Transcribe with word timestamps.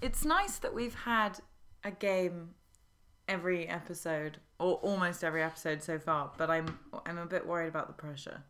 it's 0.00 0.24
nice 0.24 0.58
that 0.58 0.74
we've 0.74 0.94
had 0.94 1.38
a 1.84 1.90
game 1.90 2.50
every 3.28 3.68
episode 3.68 4.38
or 4.58 4.74
almost 4.76 5.22
every 5.24 5.42
episode 5.42 5.82
so 5.82 5.98
far, 5.98 6.32
but 6.36 6.50
I'm 6.50 6.78
I'm 7.06 7.18
a 7.18 7.26
bit 7.26 7.46
worried 7.46 7.68
about 7.68 7.86
the 7.86 7.94
pressure. 7.94 8.42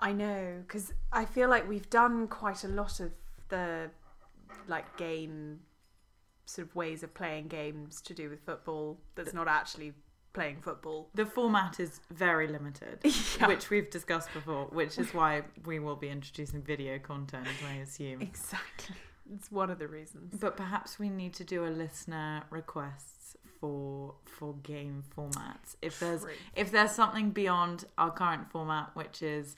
I 0.00 0.12
know 0.12 0.62
because 0.66 0.92
I 1.12 1.24
feel 1.24 1.48
like 1.48 1.68
we've 1.68 1.90
done 1.90 2.26
quite 2.28 2.64
a 2.64 2.68
lot 2.68 3.00
of 3.00 3.12
the 3.48 3.90
like 4.66 4.96
game 4.96 5.60
sort 6.46 6.66
of 6.68 6.74
ways 6.74 7.02
of 7.02 7.12
playing 7.12 7.48
games 7.48 8.00
to 8.00 8.14
do 8.14 8.30
with 8.30 8.40
football 8.40 8.98
that's 9.14 9.34
not 9.34 9.48
actually 9.48 9.92
playing 10.32 10.60
football. 10.60 11.10
The 11.14 11.26
format 11.26 11.80
is 11.80 12.00
very 12.10 12.48
limited, 12.48 13.00
which 13.46 13.70
we've 13.70 13.90
discussed 13.90 14.32
before, 14.32 14.66
which 14.66 14.98
is 14.98 15.12
why 15.12 15.42
we 15.66 15.78
will 15.78 15.96
be 15.96 16.08
introducing 16.08 16.62
video 16.62 16.98
content, 16.98 17.46
I 17.68 17.74
assume. 17.76 18.22
Exactly. 18.22 18.96
It's 19.34 19.50
one 19.50 19.70
of 19.70 19.78
the 19.78 19.88
reasons. 19.88 20.34
But 20.40 20.56
perhaps 20.56 20.98
we 20.98 21.08
need 21.08 21.34
to 21.34 21.44
do 21.44 21.64
a 21.66 21.68
listener 21.68 22.44
requests 22.50 23.36
for 23.60 24.14
for 24.24 24.54
game 24.62 25.02
formats. 25.16 25.76
If 25.82 26.00
there's 26.00 26.22
True. 26.22 26.32
if 26.54 26.70
there's 26.70 26.92
something 26.92 27.30
beyond 27.30 27.84
our 27.96 28.10
current 28.10 28.50
format, 28.50 28.90
which 28.94 29.22
is 29.22 29.56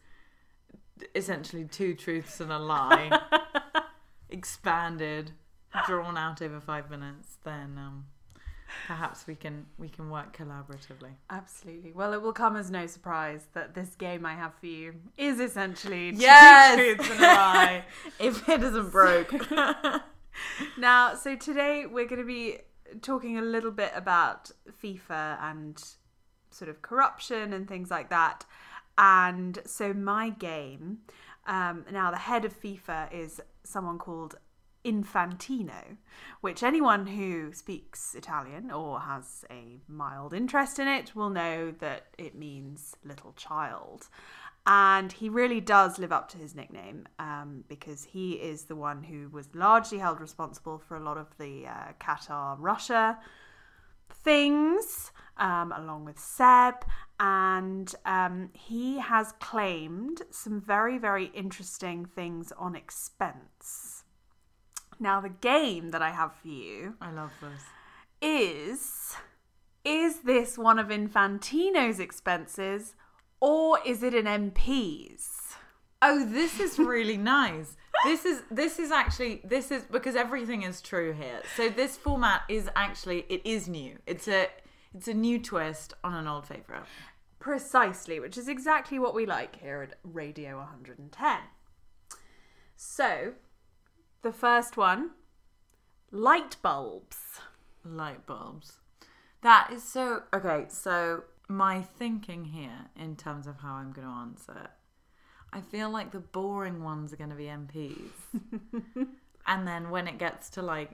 essentially 1.15 1.65
two 1.65 1.95
truths 1.95 2.41
and 2.41 2.51
a 2.53 2.59
lie, 2.59 3.11
expanded, 4.31 5.33
drawn 5.87 6.17
out 6.17 6.43
over 6.43 6.61
five 6.61 6.91
minutes, 6.91 7.39
then 7.45 7.79
um, 7.79 8.07
perhaps 8.87 9.27
we 9.27 9.35
can 9.35 9.67
we 9.79 9.89
can 9.89 10.11
work 10.11 10.37
collaboratively. 10.37 11.13
Absolutely. 11.29 11.93
Well, 11.93 12.13
it 12.13 12.23
will 12.23 12.33
come 12.33 12.57
as 12.57 12.71
no 12.71 12.87
surprise 12.87 13.47
that 13.55 13.75
this 13.75 13.95
game 13.95 14.25
I 14.27 14.35
have 14.35 14.55
for 14.55 14.67
you 14.67 14.95
is 15.17 15.41
essentially 15.41 16.13
two 16.13 16.19
Yes! 16.19 16.75
truths 16.77 17.11
and 17.11 17.21
a 17.21 17.23
lie. 17.23 17.85
If 18.19 18.49
it 18.49 18.63
isn't 18.63 18.91
broke, 18.91 19.33
Now, 20.79 21.15
so 21.15 21.37
today 21.37 21.87
we're 21.87 22.07
going 22.07 22.21
to 22.21 22.27
be 22.27 22.59
talking 23.03 23.39
a 23.39 23.43
little 23.43 23.71
bit 23.71 23.93
about 23.95 24.51
FIFA 24.83 25.39
and 25.43 25.83
sort 26.51 26.69
of 26.71 26.83
corruption 26.83 27.53
and 27.53 27.69
things 27.69 27.91
like 27.91 28.11
that. 28.11 28.45
And 28.97 29.59
so, 29.67 29.93
my 29.93 30.31
game 30.31 30.99
um, 31.47 31.85
now, 31.91 32.11
the 32.11 32.19
head 32.19 32.45
of 32.45 32.59
FIFA 32.61 33.13
is 33.13 33.41
someone 33.65 33.99
called 33.99 34.37
Infantino, 34.85 35.97
which 36.41 36.63
anyone 36.63 37.07
who 37.07 37.53
speaks 37.53 38.15
Italian 38.15 38.71
or 38.71 39.01
has 39.01 39.45
a 39.51 39.81
mild 39.89 40.33
interest 40.33 40.79
in 40.79 40.89
it 40.89 41.15
will 41.15 41.31
know 41.31 41.71
that 41.81 42.07
it 42.19 42.35
means 42.35 42.97
little 43.05 43.33
child. 43.33 44.09
And 44.67 45.11
he 45.11 45.29
really 45.29 45.61
does 45.61 45.99
live 45.99 46.13
up 46.13 46.29
to 46.31 46.39
his 46.39 46.55
nickname 46.55 47.09
um, 47.19 47.65
because 47.69 48.05
he 48.05 48.33
is 48.33 48.65
the 48.65 48.77
one 48.77 49.03
who 49.03 49.29
was 49.31 49.55
largely 49.55 49.99
held 49.99 50.21
responsible 50.21 50.79
for 50.79 50.97
a 50.97 51.03
lot 51.03 51.17
of 51.17 51.27
the 51.39 51.67
uh, 51.67 51.93
Qatar 51.99 52.57
Russia 52.59 53.19
things, 54.23 55.13
um, 55.39 55.73
along 55.73 56.05
with 56.05 56.19
Sepp. 56.19 56.85
And 57.19 57.93
um, 58.05 58.51
he 58.53 58.99
has 58.99 59.33
claimed 59.41 60.23
some 60.31 60.61
very, 60.61 60.99
very 60.99 61.27
interesting 61.27 62.05
things 62.05 62.53
on 62.59 62.75
expense. 62.75 64.00
Now, 65.01 65.21
the 65.21 65.31
game 65.31 65.91
that 65.91 66.03
I 66.03 66.11
have 66.11 66.35
for 66.35 66.49
you 66.49 66.95
I 67.01 67.11
love 67.11 67.33
this. 67.41 67.63
is 68.21 69.17
is 69.83 70.21
this 70.21 70.59
one 70.59 70.79
of 70.79 70.89
Infantino's 70.89 71.99
expenses 71.99 72.95
or 73.41 73.79
is 73.87 74.03
it 74.03 74.13
an 74.13 74.27
MP's? 74.27 75.55
Oh, 76.03 76.25
this 76.27 76.61
is 76.61 76.79
really 76.79 77.17
nice. 77.41 77.77
This 78.05 78.27
is 78.27 78.43
this 78.51 78.79
is 78.79 78.91
actually 78.91 79.41
this 79.43 79.71
is 79.71 79.85
because 79.91 80.17
everything 80.17 80.63
is 80.63 80.83
true 80.83 81.13
here. 81.15 81.41
So 81.57 81.71
this 81.71 81.97
format 81.97 82.43
is 82.49 82.69
actually 82.77 83.25
it 83.31 83.41
is 83.45 83.69
new. 83.69 83.99
It's 84.07 84.29
a 84.29 84.49
it's 84.95 85.09
a 85.09 85.15
new 85.15 85.39
twist 85.39 85.95
on 86.05 86.15
an 86.15 86.27
old 86.27 86.47
favorite. 86.47 86.85
Precisely, 87.39 88.21
which 88.21 88.37
is 88.37 88.49
exactly 88.49 88.99
what 88.99 89.15
we 89.15 89.25
like 89.25 89.57
here 89.61 89.81
at 89.81 89.95
Radio 90.05 90.59
110. 90.59 91.39
So, 92.77 93.33
the 94.23 94.33
first 94.33 94.77
one 94.77 95.11
light 96.11 96.57
bulbs. 96.63 97.41
Light 97.85 98.27
bulbs. 98.27 98.79
That 99.43 99.71
is 99.73 99.83
so 99.83 100.23
okay. 100.35 100.67
So 100.69 101.25
my 101.49 101.83
thinking 101.83 102.47
here 102.47 102.87
in 102.99 103.17
terms 103.17 103.47
of 103.47 103.57
how 103.59 103.75
I'm 103.75 103.93
going 103.93 104.07
to 104.07 104.13
answer 104.13 104.53
it, 104.53 104.71
I 105.53 105.61
feel 105.61 105.91
like 105.91 106.13
the 106.13 106.21
boring 106.21 106.83
ones 106.83 107.13
are 107.13 107.17
going 107.17 107.31
to 107.31 107.37
be 107.37 107.45
MPs, 107.45 109.07
and 109.47 109.67
then 109.67 109.91
when 109.91 110.07
it 110.07 110.19
gets 110.19 110.51
to 110.51 110.63
like 110.63 110.91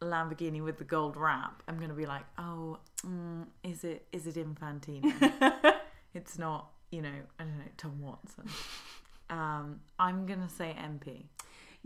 Lamborghini 0.00 0.62
with 0.62 0.78
the 0.78 0.84
gold 0.84 1.16
wrap, 1.16 1.62
I'm 1.66 1.76
going 1.76 1.90
to 1.90 1.96
be 1.96 2.06
like, 2.06 2.24
oh, 2.38 2.78
mm, 3.04 3.46
is 3.64 3.84
it 3.84 4.06
is 4.12 4.26
it 4.26 4.36
Infantino? 4.36 5.12
it's 6.14 6.38
not, 6.38 6.70
you 6.90 7.02
know, 7.02 7.18
I 7.38 7.44
don't 7.44 7.58
know, 7.58 7.64
Tom 7.76 8.00
Watson. 8.00 8.48
Um, 9.28 9.80
I'm 9.98 10.24
going 10.26 10.40
to 10.40 10.48
say 10.48 10.76
MP. 10.78 11.24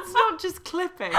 It's 0.00 0.14
not 0.14 0.40
just 0.40 0.64
clippings. 0.64 1.14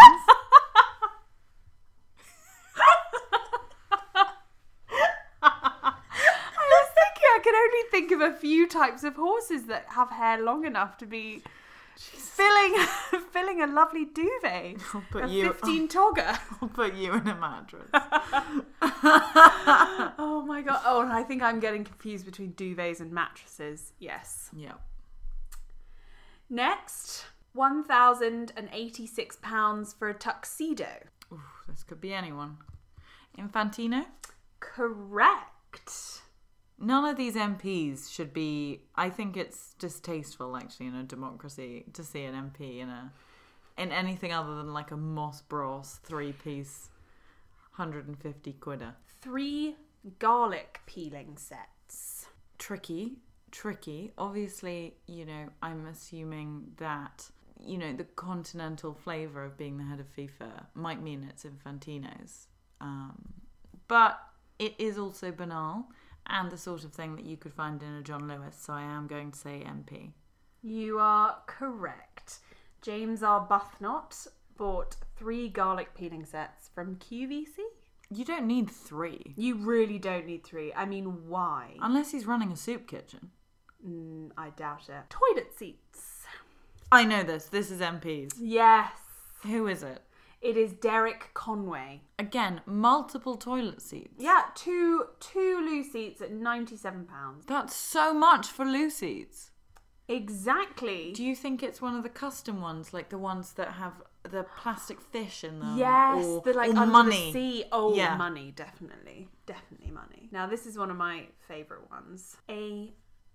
I 5.42 6.66
was 6.72 6.88
thinking 6.96 7.28
I 7.36 7.40
can 7.44 7.56
only 7.56 7.84
think 7.92 8.09
of 8.20 8.34
a 8.34 8.36
few 8.36 8.68
types 8.68 9.04
of 9.04 9.16
horses 9.16 9.66
that 9.66 9.86
have 9.90 10.10
hair 10.12 10.42
long 10.42 10.66
enough 10.66 10.98
to 10.98 11.06
be 11.06 11.42
filling 11.96 12.76
filling 13.32 13.62
a 13.62 13.68
lovely 13.68 14.06
duvet. 14.06 14.78
I'll 14.94 15.04
put 15.12 15.26
a 15.26 15.28
you 15.28 15.54
15 15.60 15.88
togger. 15.88 16.40
I'll 16.62 16.70
put 16.70 16.96
you 16.96 17.14
in 17.14 17.28
a 17.28 17.36
mattress. 17.36 17.90
Oh 20.22 20.44
my 20.46 20.62
god. 20.62 20.82
Oh, 20.86 21.02
and 21.02 21.12
I 21.12 21.24
think 21.24 21.42
I'm 21.42 21.60
getting 21.60 21.84
confused 21.84 22.26
between 22.26 22.54
duvets 22.54 23.00
and 23.02 23.12
mattresses. 23.12 23.92
Yes. 24.00 24.50
yeah. 24.56 24.74
Next, 26.50 27.26
£1,086 27.56 29.96
for 29.98 30.10
a 30.10 30.14
tuxedo. 30.14 30.88
Ooh, 31.32 31.42
this 31.68 31.84
could 31.84 32.02
be 32.02 32.14
anyone. 32.14 32.58
Infantino? 33.38 34.06
Correct. 34.60 36.22
None 36.82 37.06
of 37.06 37.18
these 37.18 37.36
MPs 37.36 38.12
should 38.12 38.34
be. 38.34 38.82
I 38.96 39.10
think 39.10 39.36
it's 39.36 39.74
distasteful, 39.80 40.56
actually, 40.56 40.88
in 40.88 40.96
a 40.96 41.04
democracy 41.04 41.86
to 41.94 42.04
see 42.04 42.24
an 42.24 42.34
MP 42.36 42.80
in 42.80 42.90
a 42.90 43.12
in 43.78 43.92
anything 43.92 44.34
other 44.34 44.56
than 44.56 44.74
like 44.74 44.92
a 44.92 44.98
Moss 44.98 45.42
Bros 45.42 46.00
three 46.04 46.32
piece, 46.34 46.90
hundred 47.72 48.08
and 48.08 48.18
fifty 48.18 48.54
quidder. 48.54 48.96
Three 49.22 49.76
garlic 50.20 50.82
peeling 50.86 51.38
sets. 51.38 52.28
Tricky. 52.58 53.18
tricky. 53.52 54.12
Obviously, 54.18 54.96
you 55.08 55.26
know, 55.26 55.50
I'm 55.62 55.86
assuming 55.88 56.72
that 56.78 57.30
you 57.60 57.78
know 57.78 57.94
the 57.94 58.06
continental 58.06 58.94
flavour 58.94 59.44
of 59.44 59.58
being 59.58 59.78
the 59.78 59.84
head 59.84 60.00
of 60.00 60.16
FIFA 60.16 60.66
might 60.76 61.02
mean 61.02 61.28
it's 61.30 61.44
Infantino's, 61.44 62.48
um, 62.80 63.34
but 63.90 64.20
it 64.60 64.76
is 64.78 64.98
also 64.98 65.32
banal 65.32 65.86
and 66.30 66.52
the 66.52 66.58
sort 66.58 66.84
of 66.84 66.94
thing 66.94 67.16
that 67.16 67.26
you 67.26 67.38
could 67.38 67.54
find 67.54 67.82
in 67.82 67.94
a 67.96 68.02
John 68.02 68.28
Lewis. 68.28 68.58
So 68.60 68.74
I 68.74 68.82
am 68.84 69.08
going 69.08 69.32
to 69.32 69.38
say 69.38 69.64
MP. 69.66 70.12
You 70.62 71.00
are 71.00 71.38
correct. 71.48 72.40
James 72.82 73.22
Arbuthnot 73.22 74.28
bought 74.58 74.96
three 75.18 75.50
garlic 75.50 75.94
peeling 75.96 76.26
sets 76.26 76.70
from 76.74 76.96
QVC. 76.98 77.58
You 78.12 78.26
don't 78.26 78.48
need 78.48 78.72
three 78.72 79.36
You 79.38 79.56
really 79.56 80.00
don't 80.00 80.26
need 80.26 80.44
three. 80.44 80.74
I 80.74 80.86
mean, 80.86 81.28
why? 81.30 81.76
unless 81.82 82.12
he's 82.12 82.26
running 82.26 82.52
a 82.52 82.56
soup 82.58 82.88
kitchen. 82.88 83.30
Mm, 83.88 84.32
I 84.38 84.50
doubt 84.50 84.90
it. 84.90 85.10
Toilet 85.10 85.58
seats. 85.58 86.24
I 86.92 87.04
know 87.06 87.24
this. 87.24 87.46
This 87.46 87.70
is 87.70 87.82
MP's. 87.82 88.34
Yes. 88.40 88.92
Who 89.44 89.68
is 89.68 89.84
it? 89.84 90.02
It 90.42 90.56
is 90.56 90.72
Derek 90.74 91.32
Conway. 91.34 92.02
Again, 92.18 92.62
multiple 92.66 93.36
toilet 93.36 93.82
seats. 93.82 94.16
Yeah, 94.18 94.44
two 94.56 95.06
two 95.20 95.62
loose 95.66 95.92
seats 95.92 96.22
at 96.22 96.32
ninety 96.32 96.78
seven 96.78 97.06
pounds. 97.06 97.46
That's 97.46 97.76
so 97.76 98.14
much 98.14 98.48
for 98.48 98.66
loose 98.66 98.96
seats. 98.96 99.52
Exactly. 100.08 101.12
Do 101.14 101.24
you 101.24 101.36
think 101.36 101.62
it's 101.62 101.82
one 101.82 101.96
of 101.96 102.04
the 102.04 102.10
custom 102.10 102.62
ones, 102.62 102.94
like 102.94 103.10
the 103.10 103.18
ones 103.18 103.54
that 103.54 103.74
have 103.74 104.02
the 104.24 104.44
plastic 104.58 105.00
fish 105.00 105.44
in 105.44 105.60
them? 105.60 105.78
Yes, 105.78 106.26
or, 106.26 106.42
the 106.42 106.54
like 106.54 106.72
or 106.72 106.78
under 106.78 106.92
money. 106.92 107.32
the 107.32 107.32
sea. 107.34 107.64
Oh, 107.72 107.94
Yeah. 107.96 108.16
money, 108.18 108.52
definitely, 108.56 109.30
definitely 109.46 109.92
money. 109.92 110.30
Now 110.32 110.48
this 110.48 110.66
is 110.66 110.78
one 110.78 110.90
of 110.90 110.98
my 110.98 111.28
favorite 111.48 111.90
ones. 111.92 112.38
A 112.50 112.92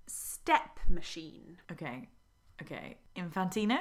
step 0.07 0.81
machine. 0.89 1.59
Okay, 1.71 2.09
okay. 2.63 2.97
Infantino. 3.17 3.79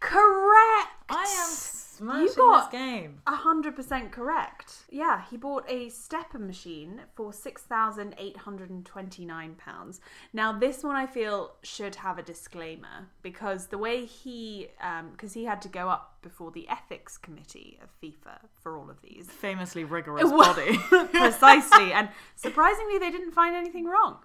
Correct. 0.00 0.88
I 1.10 1.22
am 1.38 1.50
smashing 1.50 2.34
got- 2.36 2.70
this 2.70 2.80
game. 2.80 3.20
A 3.26 3.34
hundred 3.34 3.76
percent 3.76 4.10
correct. 4.10 4.74
Yeah, 4.88 5.22
he 5.30 5.36
bought 5.36 5.64
a 5.68 5.90
stepper 5.90 6.38
machine 6.38 7.02
for 7.14 7.32
six 7.34 7.62
thousand 7.62 8.14
eight 8.16 8.38
hundred 8.38 8.70
and 8.70 8.86
twenty 8.86 9.26
nine 9.26 9.54
pounds. 9.56 10.00
Now, 10.32 10.58
this 10.58 10.82
one 10.82 10.96
I 10.96 11.06
feel 11.06 11.52
should 11.62 11.96
have 11.96 12.18
a 12.18 12.22
disclaimer 12.22 13.08
because 13.22 13.66
the 13.66 13.76
way 13.78 14.06
he, 14.06 14.68
um, 14.80 15.10
because 15.12 15.34
he 15.34 15.44
had 15.44 15.60
to 15.62 15.68
go 15.68 15.88
up 15.90 16.16
before 16.22 16.50
the 16.50 16.66
ethics 16.68 17.18
committee 17.18 17.78
of 17.82 17.90
FIFA 18.02 18.38
for 18.62 18.78
all 18.78 18.88
of 18.88 19.02
these, 19.02 19.28
Famously 19.30 19.84
rigorous 19.84 20.30
body. 20.30 20.78
precisely, 21.12 21.92
and 21.94 22.08
surprisingly, 22.36 22.98
they 22.98 23.10
didn't 23.10 23.32
find 23.32 23.54
anything 23.54 23.84
wrong. 23.84 24.18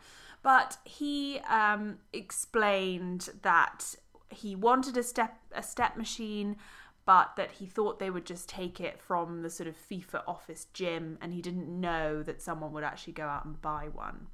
But 0.46 0.78
he 0.84 1.40
um, 1.50 1.98
explained 2.14 3.30
that 3.42 3.96
he 4.30 4.56
wanted 4.56 4.96
a 4.96 5.02
step 5.02 5.40
a 5.52 5.64
step 5.64 5.98
machine, 5.98 6.58
but 7.04 7.36
that 7.36 7.54
he 7.54 7.66
thought 7.66 7.98
they 7.98 8.12
would 8.12 8.28
just 8.28 8.48
take 8.48 8.80
it 8.80 9.02
from 9.02 9.42
the 9.42 9.50
sort 9.50 9.68
of 9.68 9.76
FIFA 9.76 10.22
office 10.28 10.68
gym, 10.72 11.18
and 11.20 11.34
he 11.34 11.42
didn't 11.42 11.68
know 11.68 12.22
that 12.22 12.44
someone 12.44 12.74
would 12.74 12.84
actually 12.84 13.14
go 13.14 13.24
out 13.24 13.44
and 13.44 13.60
buy 13.60 13.88
one. 13.92 14.28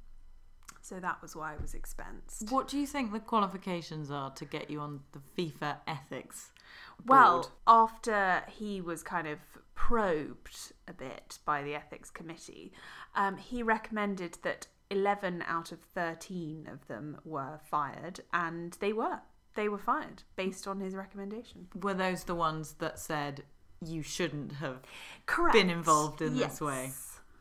So 0.82 1.00
that 1.00 1.22
was 1.22 1.34
why 1.34 1.54
it 1.54 1.62
was 1.62 1.74
expensed. 1.74 2.50
what 2.50 2.68
do 2.68 2.76
you 2.78 2.86
think 2.86 3.12
the 3.12 3.20
qualifications 3.20 4.10
are 4.10 4.32
to 4.32 4.44
get 4.44 4.68
you 4.68 4.80
on 4.80 5.00
the 5.12 5.20
FIFA 5.38 5.76
ethics? 5.86 6.50
Board? 6.98 7.06
Well, 7.06 7.52
after 7.66 8.42
he 8.48 8.82
was 8.82 9.02
kind 9.02 9.28
of 9.28 9.38
probed 9.74 10.72
a 10.86 10.92
bit 10.92 11.38
by 11.46 11.62
the 11.62 11.74
ethics 11.74 12.10
committee, 12.10 12.72
um, 13.14 13.38
he 13.38 13.62
recommended 13.62 14.36
that 14.42 14.66
11 14.92 15.42
out 15.46 15.72
of 15.72 15.80
13 15.80 16.68
of 16.70 16.86
them 16.86 17.16
were 17.24 17.58
fired, 17.64 18.20
and 18.32 18.76
they 18.80 18.92
were. 18.92 19.20
They 19.54 19.68
were 19.68 19.78
fired 19.78 20.22
based 20.36 20.66
on 20.68 20.80
his 20.80 20.94
recommendation. 20.94 21.68
were 21.74 21.94
those 21.94 22.24
the 22.24 22.34
ones 22.34 22.74
that 22.78 22.98
said 22.98 23.42
you 23.84 24.02
shouldn't 24.02 24.52
have 24.52 24.80
Correct. 25.26 25.54
been 25.54 25.70
involved 25.70 26.22
in 26.22 26.36
yes. 26.36 26.52
this 26.52 26.60
way? 26.60 26.90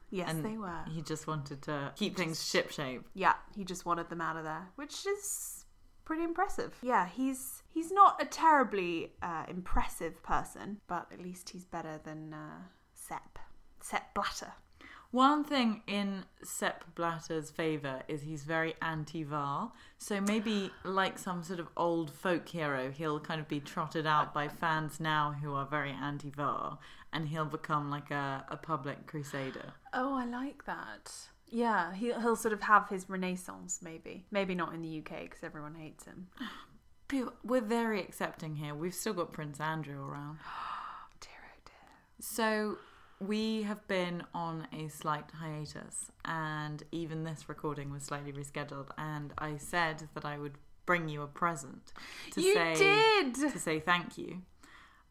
Yes, 0.09 0.29
And 0.29 0.43
they 0.43 0.57
were. 0.57 0.83
He 0.89 1.01
just 1.01 1.25
wanted 1.27 1.61
to 1.63 1.93
keep 1.95 2.17
things 2.17 2.45
ship 2.45 2.71
shape. 2.71 3.03
Yeah, 3.13 3.35
he 3.55 3.63
just 3.63 3.85
wanted 3.85 4.09
them 4.09 4.19
out 4.19 4.35
of 4.35 4.43
there, 4.43 4.67
which 4.75 5.05
is 5.05 5.65
pretty 6.03 6.23
impressive. 6.23 6.75
Yeah, 6.81 7.07
he's 7.07 7.63
he's 7.69 7.91
not 7.91 8.21
a 8.21 8.25
terribly 8.25 9.13
uh, 9.21 9.45
impressive 9.47 10.21
person, 10.21 10.81
but 10.87 11.07
at 11.13 11.21
least 11.21 11.51
he's 11.51 11.63
better 11.63 11.99
than 12.03 12.33
uh, 12.33 12.63
Sepp. 12.93 13.39
Sepp 13.83 14.13
Blatter. 14.13 14.53
One 15.11 15.43
thing 15.43 15.81
in 15.87 16.23
Sepp 16.41 16.95
Blatter's 16.95 17.51
favour 17.51 18.01
is 18.07 18.21
he's 18.21 18.43
very 18.43 18.75
anti 18.81 19.23
VAR. 19.23 19.73
So 19.97 20.21
maybe, 20.21 20.71
like 20.85 21.19
some 21.19 21.43
sort 21.43 21.59
of 21.59 21.67
old 21.75 22.11
folk 22.11 22.47
hero, 22.47 22.91
he'll 22.91 23.19
kind 23.19 23.41
of 23.41 23.49
be 23.49 23.59
trotted 23.59 24.07
out 24.07 24.33
by 24.33 24.47
fans 24.47 25.01
now 25.01 25.35
who 25.41 25.53
are 25.53 25.65
very 25.65 25.91
anti 25.91 26.29
VAR 26.29 26.79
and 27.11 27.27
he'll 27.27 27.43
become 27.43 27.89
like 27.91 28.09
a, 28.09 28.45
a 28.47 28.55
public 28.55 29.05
crusader. 29.05 29.73
Oh, 29.93 30.15
I 30.15 30.25
like 30.25 30.65
that. 30.65 31.11
Yeah, 31.49 31.93
he'll, 31.93 32.21
he'll 32.21 32.37
sort 32.37 32.53
of 32.53 32.61
have 32.61 32.87
his 32.87 33.09
renaissance, 33.09 33.79
maybe. 33.83 34.25
Maybe 34.31 34.55
not 34.55 34.73
in 34.73 34.81
the 34.81 34.99
UK 34.99 35.23
because 35.23 35.43
everyone 35.43 35.75
hates 35.75 36.05
him. 36.05 36.27
We're 37.43 37.59
very 37.59 37.99
accepting 37.99 38.55
here. 38.55 38.73
We've 38.73 38.93
still 38.93 39.11
got 39.11 39.33
Prince 39.33 39.59
Andrew 39.59 40.01
around. 40.01 40.37
Dear 41.19 41.31
oh 41.33 41.59
dear. 41.65 42.21
So 42.21 42.77
we 43.21 43.63
have 43.63 43.87
been 43.87 44.23
on 44.33 44.67
a 44.73 44.87
slight 44.87 45.25
hiatus, 45.39 46.11
and 46.25 46.83
even 46.91 47.23
this 47.23 47.47
recording 47.47 47.91
was 47.91 48.03
slightly 48.03 48.33
rescheduled. 48.33 48.89
And 48.97 49.31
I 49.37 49.57
said 49.57 50.09
that 50.15 50.25
I 50.25 50.37
would 50.37 50.57
bring 50.87 51.07
you 51.07 51.21
a 51.21 51.27
present 51.27 51.93
to 52.31 52.41
You 52.41 52.53
say 52.53 52.75
did! 52.75 53.35
to 53.35 53.59
say 53.59 53.79
thank 53.79 54.17
you. 54.17 54.41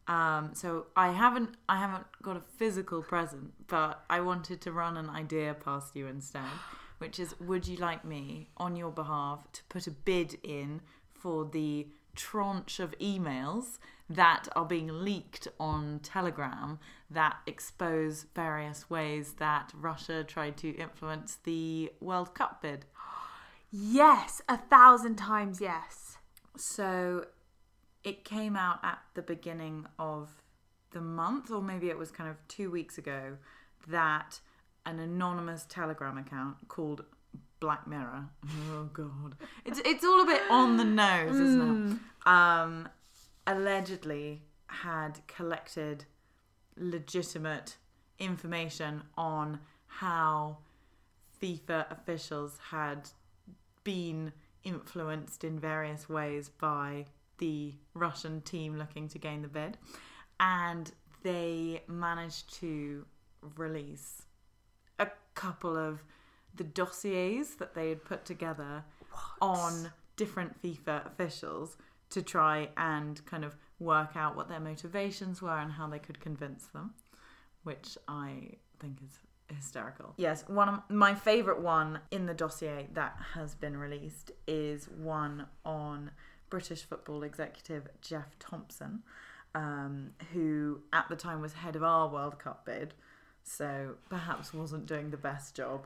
Um, 0.07 0.51
so 0.53 0.87
I 0.95 1.11
haven't 1.11 1.55
I 1.69 1.77
haven't 1.77 2.05
got 2.21 2.35
a 2.35 2.41
physical 2.41 3.01
present, 3.01 3.53
but 3.67 4.03
I 4.09 4.19
wanted 4.19 4.59
to 4.61 4.71
run 4.73 4.97
an 4.97 5.09
idea 5.09 5.53
past 5.53 5.95
you 5.95 6.07
instead, 6.07 6.51
which 6.97 7.17
is 7.17 7.39
would 7.39 7.65
you 7.65 7.77
like 7.77 8.03
me 8.03 8.49
on 8.57 8.75
your 8.75 8.91
behalf 8.91 9.49
to 9.53 9.63
put 9.69 9.87
a 9.87 9.91
bid 9.91 10.37
in 10.43 10.81
for 11.13 11.45
the 11.45 11.87
tranche 12.13 12.81
of 12.81 12.93
emails 12.99 13.77
that 14.09 14.49
are 14.55 14.65
being 14.65 14.87
leaked 14.87 15.47
on 15.59 15.99
Telegram 16.03 16.77
that 17.13 17.37
expose 17.45 18.25
various 18.35 18.89
ways 18.89 19.33
that 19.33 19.71
Russia 19.75 20.23
tried 20.23 20.57
to 20.57 20.75
influence 20.75 21.37
the 21.43 21.91
World 21.99 22.33
Cup 22.33 22.61
bid. 22.61 22.85
Yes, 23.73 24.41
a 24.49 24.57
thousand 24.57 25.15
times 25.15 25.61
yes. 25.61 26.17
So 26.57 27.27
it 28.03 28.25
came 28.25 28.57
out 28.57 28.79
at 28.83 28.99
the 29.13 29.21
beginning 29.21 29.85
of 29.97 30.43
the 30.91 30.99
month, 30.99 31.51
or 31.51 31.61
maybe 31.61 31.89
it 31.89 31.97
was 31.97 32.11
kind 32.11 32.29
of 32.29 32.35
two 32.49 32.69
weeks 32.69 32.97
ago, 32.97 33.37
that 33.87 34.41
an 34.85 34.99
anonymous 34.99 35.65
Telegram 35.69 36.17
account 36.17 36.57
called 36.67 37.05
Black 37.61 37.87
Mirror. 37.87 38.25
Oh 38.73 38.89
god, 38.91 39.35
it's 39.65 39.79
it's 39.85 40.03
all 40.03 40.21
a 40.21 40.25
bit 40.25 40.41
on 40.49 40.77
the 40.77 40.83
nose, 40.83 41.35
isn't 41.39 41.99
it? 42.25 42.27
Um, 42.27 42.89
allegedly 43.45 44.41
had 44.67 45.19
collected 45.27 46.05
legitimate 46.77 47.77
information 48.19 49.03
on 49.17 49.59
how 49.87 50.57
FIFA 51.41 51.91
officials 51.91 52.57
had 52.69 53.09
been 53.83 54.31
influenced 54.63 55.43
in 55.43 55.59
various 55.59 56.07
ways 56.07 56.49
by 56.49 57.05
the 57.39 57.73
Russian 57.93 58.41
team 58.41 58.77
looking 58.77 59.07
to 59.09 59.17
gain 59.17 59.41
the 59.41 59.47
bid. 59.47 59.77
And 60.39 60.91
they 61.23 61.83
managed 61.87 62.53
to 62.59 63.05
release 63.55 64.23
a 64.99 65.09
couple 65.33 65.75
of 65.75 66.03
the 66.55 66.63
dossiers 66.63 67.55
that 67.55 67.73
they 67.73 67.89
had 67.89 68.03
put 68.03 68.25
together 68.25 68.83
on 69.41 69.91
different 70.15 70.61
FIFA 70.61 71.07
officials 71.07 71.77
to 72.09 72.21
try 72.21 72.69
and 72.77 73.25
kind 73.25 73.43
of 73.43 73.55
work 73.81 74.11
out 74.15 74.35
what 74.35 74.47
their 74.47 74.59
motivations 74.59 75.41
were 75.41 75.57
and 75.57 75.71
how 75.71 75.87
they 75.87 75.99
could 75.99 76.19
convince 76.19 76.67
them, 76.67 76.93
which 77.63 77.97
I 78.07 78.53
think 78.79 78.99
is 79.03 79.19
hysterical. 79.55 80.13
Yes, 80.17 80.45
one 80.47 80.69
of 80.69 80.79
my 80.89 81.13
favorite 81.15 81.61
one 81.61 81.99
in 82.11 82.25
the 82.25 82.33
dossier 82.33 82.87
that 82.93 83.17
has 83.33 83.55
been 83.55 83.75
released 83.75 84.31
is 84.47 84.87
one 84.87 85.47
on 85.65 86.11
British 86.49 86.83
football 86.83 87.23
executive 87.23 87.87
Geoff 88.01 88.37
Thompson, 88.39 89.01
um, 89.55 90.11
who 90.33 90.81
at 90.93 91.09
the 91.09 91.15
time 91.15 91.41
was 91.41 91.53
head 91.53 91.75
of 91.75 91.83
our 91.83 92.07
World 92.07 92.39
Cup 92.39 92.65
bid, 92.65 92.93
so 93.43 93.95
perhaps 94.09 94.53
wasn't 94.53 94.85
doing 94.85 95.09
the 95.09 95.17
best 95.17 95.55
job. 95.55 95.85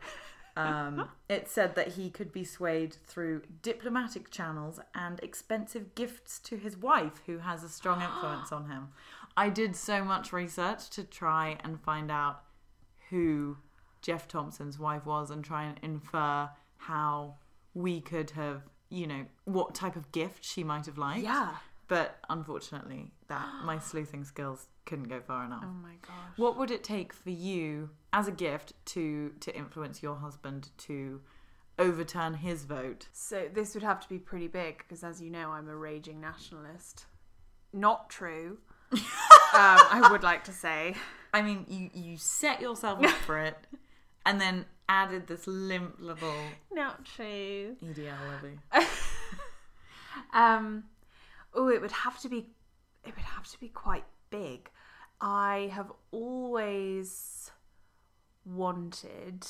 Um, 0.57 1.09
it 1.29 1.49
said 1.49 1.75
that 1.75 1.89
he 1.93 2.09
could 2.09 2.31
be 2.31 2.43
swayed 2.43 2.95
through 3.05 3.41
diplomatic 3.61 4.31
channels 4.31 4.79
and 4.93 5.19
expensive 5.21 5.95
gifts 5.95 6.39
to 6.39 6.55
his 6.57 6.77
wife, 6.77 7.21
who 7.25 7.39
has 7.39 7.63
a 7.63 7.69
strong 7.69 8.01
influence 8.01 8.51
on 8.51 8.69
him. 8.69 8.89
I 9.35 9.49
did 9.49 9.75
so 9.75 10.03
much 10.03 10.31
research 10.31 10.89
to 10.91 11.03
try 11.03 11.57
and 11.63 11.81
find 11.81 12.09
out 12.09 12.43
who 13.09 13.57
Geoff 14.01 14.27
Thompson's 14.27 14.79
wife 14.79 15.05
was 15.05 15.29
and 15.29 15.43
try 15.43 15.63
and 15.65 15.77
infer 15.81 16.49
how 16.77 17.35
we 17.73 17.99
could 17.99 18.31
have 18.31 18.63
you 18.89 19.07
know, 19.07 19.25
what 19.45 19.75
type 19.75 19.95
of 19.95 20.11
gift 20.11 20.43
she 20.43 20.63
might 20.63 20.85
have 20.85 20.97
liked. 20.97 21.23
Yeah. 21.23 21.55
But 21.87 22.17
unfortunately, 22.29 23.11
that 23.27 23.47
my 23.63 23.77
sleuthing 23.77 24.23
skills 24.23 24.67
couldn't 24.85 25.07
go 25.07 25.19
far 25.21 25.45
enough. 25.45 25.63
Oh 25.63 25.73
my 25.83 25.95
gosh. 26.01 26.37
What 26.37 26.57
would 26.57 26.71
it 26.71 26.83
take 26.83 27.13
for 27.13 27.29
you 27.29 27.91
as 28.11 28.27
a 28.27 28.31
gift 28.31 28.73
to 28.87 29.33
to 29.39 29.55
influence 29.55 30.01
your 30.01 30.15
husband 30.15 30.69
to 30.79 31.21
overturn 31.77 32.35
his 32.35 32.65
vote? 32.65 33.07
So 33.11 33.47
this 33.53 33.75
would 33.75 33.83
have 33.83 33.99
to 34.01 34.09
be 34.09 34.17
pretty 34.17 34.47
big 34.47 34.79
because, 34.79 35.03
as 35.03 35.21
you 35.21 35.29
know, 35.29 35.51
I'm 35.51 35.67
a 35.67 35.75
raging 35.75 36.19
nationalist. 36.19 37.05
Not 37.71 38.09
true. 38.09 38.57
um, 38.91 38.99
I 39.53 40.07
would 40.11 40.23
like 40.23 40.43
to 40.45 40.53
say. 40.53 40.95
I 41.33 41.41
mean, 41.41 41.65
you 41.67 41.89
you 41.93 42.17
set 42.17 42.61
yourself 42.61 43.03
up 43.03 43.11
for 43.11 43.37
it, 43.37 43.57
and 44.25 44.41
then 44.41 44.65
added 44.89 45.27
this 45.27 45.45
limp 45.45 45.97
little 45.99 46.33
Not 46.71 47.05
true. 47.05 47.75
EDL 47.83 48.15
levy. 48.41 48.59
Um, 50.33 50.83
oh, 51.55 51.69
it 51.69 51.81
would 51.81 51.91
have 51.91 52.19
to 52.21 52.29
be. 52.29 52.49
It 53.05 53.15
would 53.15 53.25
have 53.25 53.47
to 53.51 53.59
be 53.59 53.69
quite 53.69 54.05
big. 54.29 54.69
I 55.21 55.71
have 55.73 55.91
always 56.11 57.51
wanted 58.45 59.45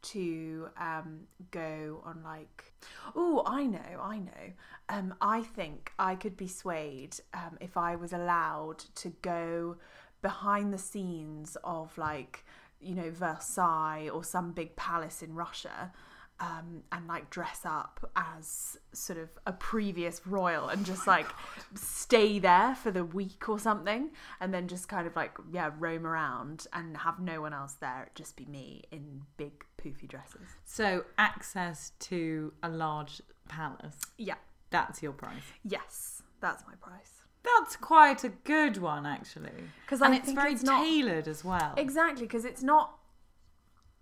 to 0.00 0.68
um, 0.76 1.20
go 1.50 2.02
on 2.04 2.22
like. 2.22 2.72
Oh, 3.16 3.42
I 3.46 3.66
know, 3.66 4.00
I 4.00 4.18
know. 4.18 4.52
Um, 4.88 5.14
I 5.20 5.42
think 5.42 5.92
I 5.98 6.14
could 6.14 6.36
be 6.36 6.48
swayed 6.48 7.16
um, 7.34 7.58
if 7.60 7.76
I 7.76 7.96
was 7.96 8.12
allowed 8.12 8.78
to 8.96 9.10
go 9.22 9.76
behind 10.22 10.72
the 10.72 10.78
scenes 10.78 11.56
of 11.62 11.96
like 11.96 12.44
you 12.80 12.94
know 12.94 13.10
Versailles 13.10 14.08
or 14.12 14.24
some 14.24 14.52
big 14.52 14.76
palace 14.76 15.22
in 15.22 15.34
Russia 15.34 15.92
um, 16.40 16.82
and 16.92 17.06
like 17.08 17.30
dress 17.30 17.62
up 17.64 18.10
as 18.14 18.76
sort 18.92 19.18
of 19.18 19.28
a 19.46 19.52
previous 19.52 20.26
royal 20.26 20.68
and 20.68 20.86
just 20.86 21.06
like 21.06 21.26
stay 21.74 22.38
there 22.38 22.74
for 22.74 22.90
the 22.90 23.04
week 23.04 23.48
or 23.48 23.58
something 23.58 24.10
and 24.40 24.52
then 24.54 24.68
just 24.68 24.88
kind 24.88 25.06
of 25.06 25.14
like 25.16 25.32
yeah 25.52 25.70
roam 25.78 26.06
around 26.06 26.66
and 26.72 26.96
have 26.98 27.18
no 27.20 27.40
one 27.40 27.52
else 27.52 27.74
there 27.74 28.02
It'd 28.04 28.14
just 28.16 28.36
be 28.36 28.44
me 28.46 28.84
in 28.92 29.22
big 29.36 29.64
poofy 29.82 30.08
dresses 30.08 30.46
So 30.64 31.04
access 31.18 31.92
to 32.00 32.52
a 32.62 32.68
large 32.68 33.20
palace. 33.48 33.96
yeah 34.16 34.34
That's 34.70 35.02
your 35.02 35.12
price. 35.12 35.42
yes 35.64 36.22
that's 36.40 36.64
my 36.66 36.74
price 36.74 37.22
That's 37.42 37.76
quite 37.76 38.24
a 38.24 38.28
good 38.28 38.76
one, 38.76 39.06
actually. 39.06 39.50
'Cause 39.86 40.02
and 40.02 40.12
I 40.14 40.18
it's 40.18 40.26
think 40.26 40.38
very 40.38 40.52
it's 40.52 40.62
not- 40.62 40.82
tailored 40.84 41.26
as 41.26 41.44
well. 41.44 41.74
Exactly, 41.76 42.26
because 42.26 42.44
it's 42.44 42.62
not, 42.62 42.97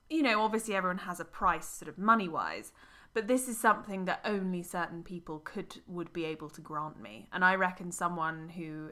you 0.09 0.23
know, 0.23 0.41
obviously 0.43 0.75
everyone 0.75 0.99
has 0.99 1.21
a 1.21 1.25
price 1.25 1.67
sort 1.69 1.89
of 1.89 1.99
money 1.99 2.29
wise, 2.29 2.73
but 3.15 3.29
this 3.29 3.49
is 3.49 3.59
something 3.59 4.05
that 4.05 4.21
only 4.25 4.63
certain 4.63 5.03
people 5.03 5.39
could 5.41 5.81
would 5.87 6.13
be 6.13 6.25
able 6.25 6.51
to 6.51 6.61
grant 6.61 7.01
me. 7.01 7.29
And 7.33 7.45
I 7.45 7.55
reckon 7.55 7.91
someone 7.93 8.51
who 8.51 8.91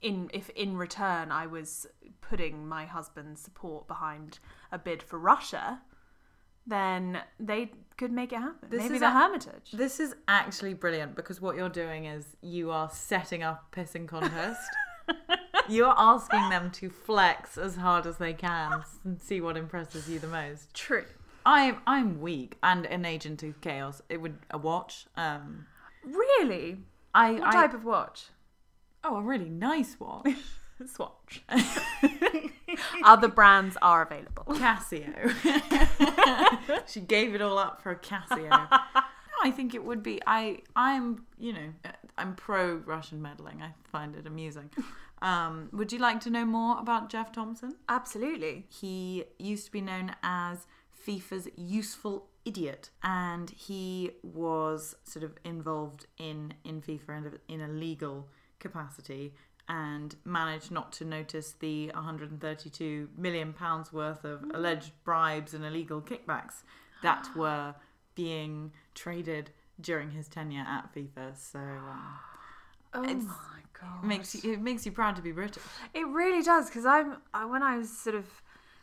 in 0.00 0.30
if 0.32 0.50
in 0.50 0.76
return 0.76 1.30
I 1.32 1.46
was 1.46 1.86
putting 2.20 2.66
my 2.66 2.84
husband's 2.86 3.40
support 3.40 3.86
behind 3.88 4.38
a 4.72 4.78
bid 4.78 5.02
for 5.02 5.18
Russia, 5.18 5.82
then 6.66 7.18
they 7.38 7.72
could 7.96 8.12
make 8.12 8.32
it 8.32 8.38
happen. 8.38 8.68
This 8.70 8.82
Maybe 8.82 8.94
is 8.94 9.00
the 9.00 9.08
a- 9.08 9.10
Hermitage. 9.10 9.70
This 9.72 10.00
is 10.00 10.14
actually 10.26 10.74
brilliant 10.74 11.14
because 11.14 11.40
what 11.40 11.56
you're 11.56 11.68
doing 11.68 12.06
is 12.06 12.36
you 12.40 12.70
are 12.70 12.90
setting 12.90 13.42
up 13.42 13.66
a 13.72 13.76
pissing 13.80 14.08
contest. 14.08 14.60
you're 15.68 15.94
asking 15.96 16.48
them 16.50 16.70
to 16.72 16.90
flex 16.90 17.56
as 17.58 17.76
hard 17.76 18.06
as 18.06 18.18
they 18.18 18.32
can 18.32 18.84
and 19.04 19.20
see 19.20 19.40
what 19.40 19.56
impresses 19.56 20.08
you 20.08 20.18
the 20.18 20.26
most. 20.26 20.72
True. 20.74 21.04
I'm 21.46 21.78
I'm 21.86 22.20
weak 22.20 22.56
and 22.62 22.86
an 22.86 23.04
agent 23.04 23.42
of 23.42 23.60
chaos. 23.60 24.00
It 24.08 24.20
would 24.22 24.38
a 24.50 24.58
watch. 24.58 25.06
Um, 25.16 25.66
Really? 26.04 26.78
I 27.14 27.32
What 27.34 27.42
I 27.48 27.52
type 27.52 27.74
of 27.74 27.84
watch? 27.84 28.26
oh 29.02 29.16
a 29.16 29.22
really 29.22 29.48
nice 29.50 29.98
watch. 30.00 30.28
Swatch. 30.86 31.42
Other 33.04 33.28
brands 33.28 33.76
are 33.80 34.02
available. 34.02 34.44
Casio. 34.54 35.32
she 36.86 37.00
gave 37.00 37.34
it 37.34 37.40
all 37.40 37.58
up 37.58 37.80
for 37.80 37.90
a 37.92 37.96
Casio. 37.96 38.50
No, 38.50 38.70
I 39.42 39.50
think 39.52 39.74
it 39.74 39.84
would 39.84 40.02
be. 40.02 40.20
I 40.26 40.62
I'm 40.74 41.24
you 41.38 41.52
know 41.52 41.68
I'm 42.18 42.34
pro 42.34 42.74
Russian 42.76 43.22
meddling. 43.22 43.62
I 43.62 43.72
find 43.90 44.16
it 44.16 44.26
amusing. 44.26 44.70
Um, 45.24 45.70
would 45.72 45.90
you 45.92 45.98
like 45.98 46.20
to 46.20 46.30
know 46.30 46.44
more 46.44 46.78
about 46.78 47.08
Geoff 47.08 47.32
Thompson? 47.32 47.76
Absolutely. 47.88 48.66
He 48.68 49.24
used 49.38 49.64
to 49.66 49.72
be 49.72 49.80
known 49.80 50.14
as 50.22 50.66
FIFA's 51.06 51.48
useful 51.56 52.26
idiot, 52.44 52.90
and 53.02 53.48
he 53.50 54.10
was 54.22 54.94
sort 55.04 55.24
of 55.24 55.32
involved 55.44 56.06
in 56.18 56.52
in 56.64 56.82
FIFA 56.82 57.08
in 57.18 57.26
a, 57.26 57.52
in 57.54 57.60
a 57.62 57.68
legal 57.72 58.28
capacity 58.58 59.32
and 59.66 60.14
managed 60.26 60.70
not 60.70 60.92
to 60.92 61.04
notice 61.06 61.52
the 61.58 61.86
132 61.94 63.08
million 63.16 63.54
pounds 63.54 63.92
worth 63.94 64.22
of 64.24 64.44
alleged 64.52 64.92
bribes 65.04 65.54
and 65.54 65.64
illegal 65.64 66.02
kickbacks 66.02 66.64
that 67.02 67.26
were 67.36 67.74
being 68.14 68.72
traded 68.94 69.50
during 69.80 70.10
his 70.10 70.28
tenure 70.28 70.64
at 70.68 70.94
FIFA. 70.94 71.34
So 71.34 71.58
um, 71.60 72.18
Oh 72.92 73.02
It's- 73.04 73.24
my 73.24 73.60
god. 73.84 74.04
it 74.04 74.06
makes 74.06 74.34
you, 74.44 74.52
it 74.52 74.60
makes 74.60 74.84
you 74.86 74.92
proud 74.92 75.16
to 75.16 75.22
be 75.22 75.32
British. 75.32 75.62
It 75.92 76.06
really 76.08 76.42
does 76.42 76.66
because 76.68 76.86
I'm 76.86 77.16
I, 77.32 77.44
when 77.46 77.62
I 77.62 77.76
was 77.78 77.90
sort 77.96 78.16
of 78.16 78.26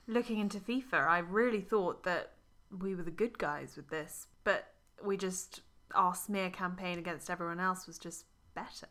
looking 0.08 0.39
into 0.39 0.60
FIFA, 0.60 1.08
I 1.08 1.20
really 1.20 1.62
thought 1.62 2.03
that 2.03 2.34
we 2.79 2.96
were 2.96 3.03
the 3.03 3.12
good 3.12 3.38
guys 3.38 3.75
with 3.75 3.89
this, 3.89 4.27
but 4.43 4.74
we 5.03 5.17
just 5.17 5.62
our 5.93 6.15
smear 6.15 6.50
campaign 6.50 6.98
against 7.00 7.29
everyone 7.29 7.60
else 7.60 7.86
was 7.88 7.98
just 7.98 8.25
better. 8.55 8.88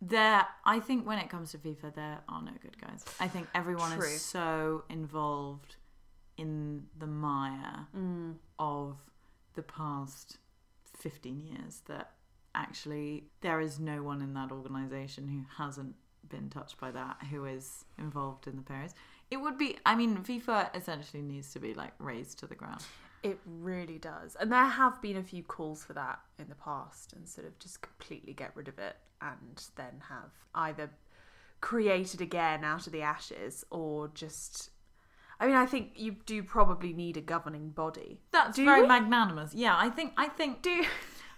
There, 0.00 0.46
I 0.64 0.80
think 0.80 1.06
when 1.06 1.18
it 1.18 1.30
comes 1.30 1.52
to 1.52 1.58
FIFA, 1.58 1.94
there 1.94 2.18
are 2.28 2.42
no 2.42 2.52
good 2.60 2.78
guys. 2.80 3.04
I 3.18 3.26
think 3.28 3.48
everyone 3.54 3.92
True. 3.96 4.06
is 4.06 4.20
so 4.22 4.84
involved 4.90 5.76
in 6.36 6.84
the 6.98 7.06
mire 7.06 7.86
Mm. 7.96 8.34
of 8.58 8.98
the 9.54 9.62
past 9.62 10.38
15 10.98 11.40
years 11.40 11.82
that 11.86 12.12
actually 12.54 13.24
there 13.40 13.60
is 13.60 13.78
no 13.78 14.02
one 14.02 14.22
in 14.22 14.34
that 14.34 14.50
organization 14.52 15.28
who 15.28 15.44
hasn't 15.62 15.94
been 16.28 16.48
touched 16.50 16.80
by 16.80 16.90
that, 16.90 17.16
who 17.30 17.44
is 17.44 17.84
involved 17.98 18.46
in 18.46 18.56
the 18.56 18.62
Paris. 18.62 18.94
It 19.30 19.38
would 19.38 19.58
be, 19.58 19.78
I 19.84 19.94
mean, 19.94 20.16
FIFA 20.18 20.74
essentially 20.76 21.22
needs 21.22 21.52
to 21.52 21.58
be 21.58 21.74
like 21.74 21.92
razed 21.98 22.38
to 22.40 22.46
the 22.46 22.54
ground. 22.54 22.82
It 23.22 23.38
really 23.46 23.98
does, 23.98 24.36
and 24.38 24.52
there 24.52 24.66
have 24.66 25.00
been 25.00 25.16
a 25.16 25.22
few 25.22 25.42
calls 25.42 25.82
for 25.82 25.94
that 25.94 26.20
in 26.38 26.48
the 26.48 26.54
past, 26.54 27.14
and 27.14 27.26
sort 27.26 27.46
of 27.46 27.58
just 27.58 27.80
completely 27.80 28.34
get 28.34 28.50
rid 28.54 28.68
of 28.68 28.78
it, 28.78 28.96
and 29.22 29.64
then 29.76 30.02
have 30.10 30.30
either 30.54 30.90
created 31.62 32.20
again 32.20 32.64
out 32.64 32.86
of 32.86 32.92
the 32.92 33.00
ashes 33.00 33.64
or 33.70 34.08
just. 34.08 34.70
I 35.40 35.46
mean, 35.46 35.56
I 35.56 35.64
think 35.66 35.92
you 35.96 36.16
do 36.26 36.42
probably 36.42 36.92
need 36.92 37.16
a 37.16 37.20
governing 37.22 37.70
body. 37.70 38.20
That's 38.30 38.56
Do 38.56 38.64
very 38.64 38.82
we? 38.82 38.88
magnanimous. 38.88 39.52
Yeah, 39.54 39.74
I 39.76 39.88
think, 39.90 40.12
I 40.16 40.28
think, 40.28 40.62
Do 40.62 40.84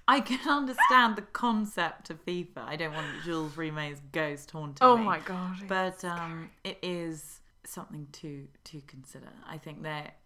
I 0.09 0.21
can 0.21 0.49
understand 0.49 1.17
the 1.17 1.23
concept 1.23 2.11
of 2.11 2.25
FIFA. 2.25 2.59
I 2.59 2.77
don't 2.77 2.95
want 2.95 3.07
Jules 3.25 3.53
Rimet's 3.53 4.01
ghost 4.13 4.51
haunting 4.51 4.79
Oh 4.87 4.97
me. 4.97 5.05
my 5.05 5.21
god! 5.21 5.57
But 5.69 6.05
um, 6.05 6.51
it 6.65 6.79
is 6.83 7.41
something 7.65 8.07
to 8.13 8.47
to 8.65 8.81
consider. 8.87 9.29
I 9.49 9.59
think 9.59 9.83
that 9.83 10.17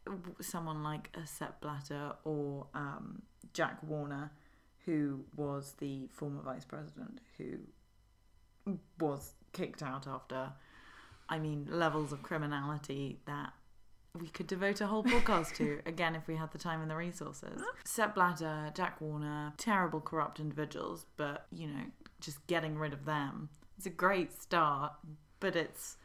someone 0.41 0.83
like 0.83 1.11
a 1.15 1.27
Sepp 1.27 1.61
Blatter 1.61 2.13
or 2.25 2.67
um, 2.75 3.23
Jack 3.55 3.79
Warner, 3.83 4.31
who 4.85 5.25
was 5.37 5.75
the 5.79 6.09
former 6.13 6.43
vice 6.43 6.65
president, 6.65 7.21
who 7.39 7.57
was 8.99 9.33
kicked 9.53 9.83
out 9.83 10.07
after, 10.07 10.53
I 11.29 11.39
mean, 11.39 11.67
levels 11.71 12.13
of 12.13 12.23
criminality 12.23 13.19
that 13.27 13.53
we 14.19 14.29
could 14.29 14.47
devote 14.47 14.81
a 14.81 14.87
whole 14.87 15.05
podcast 15.05 15.55
to 15.57 15.81
again 15.87 16.15
if 16.15 16.27
we 16.27 16.37
had 16.37 16.51
the 16.53 16.59
time 16.59 16.81
and 16.81 16.91
the 16.91 16.97
resources. 16.97 17.63
Sepp 17.85 18.15
Blatter, 18.15 18.73
Jack 18.75 19.01
Warner, 19.01 19.53
terrible 19.57 20.01
corrupt 20.01 20.41
individuals, 20.41 21.07
but 21.17 21.47
you 21.53 21.67
know, 21.67 21.83
just 22.21 22.45
getting 22.47 22.79
rid 22.79 22.93
of 22.93 23.05
them. 23.05 23.49
It's 23.77 23.87
a 23.87 23.91
great 23.91 24.33
start. 24.33 24.93
But 25.39 25.57
it's 25.57 25.97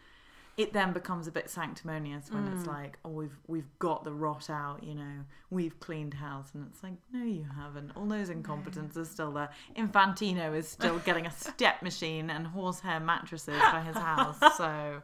it 0.58 0.72
then 0.72 0.94
becomes 0.94 1.28
a 1.28 1.32
bit 1.32 1.50
sanctimonious 1.50 2.32
when 2.32 2.48
it's 2.48 2.64
mm. 2.64 2.68
like, 2.68 2.98
oh, 3.04 3.10
we've 3.10 3.38
we've 3.48 3.68
got 3.80 4.06
the 4.06 4.14
rot 4.14 4.50
out, 4.50 4.84
you 4.84 4.96
know, 4.96 5.26
we've 5.50 5.78
cleaned 5.82 6.14
house, 6.14 6.52
and 6.54 6.66
it's 6.72 6.82
like, 6.82 6.94
no, 7.12 7.26
you 7.26 7.46
haven't. 7.58 7.92
All 7.98 8.06
those 8.06 8.30
incompetents 8.30 8.96
are 8.96 9.04
still 9.04 9.32
there. 9.32 9.50
Infantino 9.76 10.56
is 10.56 10.68
still 10.68 11.00
getting 11.00 11.26
a 11.26 11.32
step 11.38 11.82
machine 11.82 12.30
and 12.30 12.48
horsehair 12.48 13.02
mattresses 13.02 13.62
for 13.62 13.80
his 13.82 13.98
house. 13.98 14.38
So, 14.56 15.02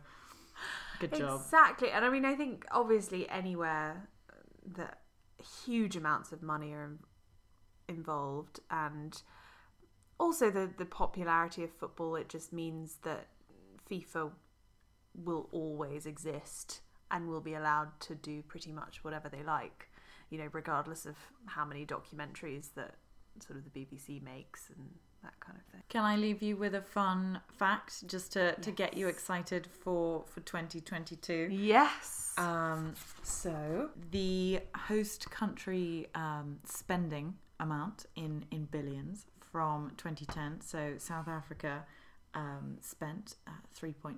good 1.07 1.17
job. 1.17 1.41
Exactly. 1.43 1.91
And 1.91 2.05
I 2.05 2.09
mean, 2.09 2.25
I 2.25 2.35
think 2.35 2.65
obviously 2.71 3.29
anywhere 3.29 4.09
that 4.75 4.99
huge 5.65 5.95
amounts 5.95 6.31
of 6.31 6.41
money 6.41 6.71
are 6.73 6.97
involved 7.87 8.59
and 8.69 9.21
also 10.19 10.51
the, 10.51 10.69
the 10.77 10.85
popularity 10.85 11.63
of 11.63 11.71
football, 11.71 12.15
it 12.15 12.29
just 12.29 12.53
means 12.53 12.97
that 13.03 13.27
FIFA 13.89 14.31
will 15.15 15.49
always 15.51 16.05
exist 16.05 16.81
and 17.09 17.27
will 17.27 17.41
be 17.41 17.53
allowed 17.53 17.99
to 17.99 18.15
do 18.15 18.41
pretty 18.43 18.71
much 18.71 19.03
whatever 19.03 19.27
they 19.27 19.43
like, 19.43 19.89
you 20.29 20.37
know, 20.37 20.47
regardless 20.53 21.05
of 21.05 21.17
how 21.47 21.65
many 21.65 21.85
documentaries 21.85 22.73
that 22.75 22.95
sort 23.45 23.57
of 23.57 23.65
the 23.65 23.71
BBC 23.71 24.21
makes 24.21 24.69
and 24.69 24.89
that 25.23 25.39
kind 25.39 25.57
of 25.57 25.65
thing. 25.71 25.81
Can 25.89 26.03
I 26.03 26.15
leave 26.15 26.41
you 26.41 26.55
with 26.55 26.75
a 26.75 26.81
fun 26.81 27.39
fact 27.57 28.07
just 28.07 28.31
to, 28.33 28.53
to 28.55 28.71
get 28.71 28.95
you 28.95 29.07
excited 29.07 29.67
for, 29.67 30.23
for 30.27 30.39
2022? 30.41 31.49
Yes. 31.51 32.33
Um, 32.37 32.93
so 33.23 33.89
the 34.11 34.61
host 34.75 35.29
country 35.29 36.07
um, 36.15 36.59
spending 36.65 37.35
amount 37.59 38.05
in, 38.15 38.45
in 38.51 38.65
billions 38.65 39.25
from 39.51 39.91
2010. 39.97 40.61
So 40.61 40.93
South 40.97 41.27
Africa 41.27 41.83
um, 42.33 42.77
spent 42.79 43.35
uh, 43.47 43.51
3.5 43.79 44.15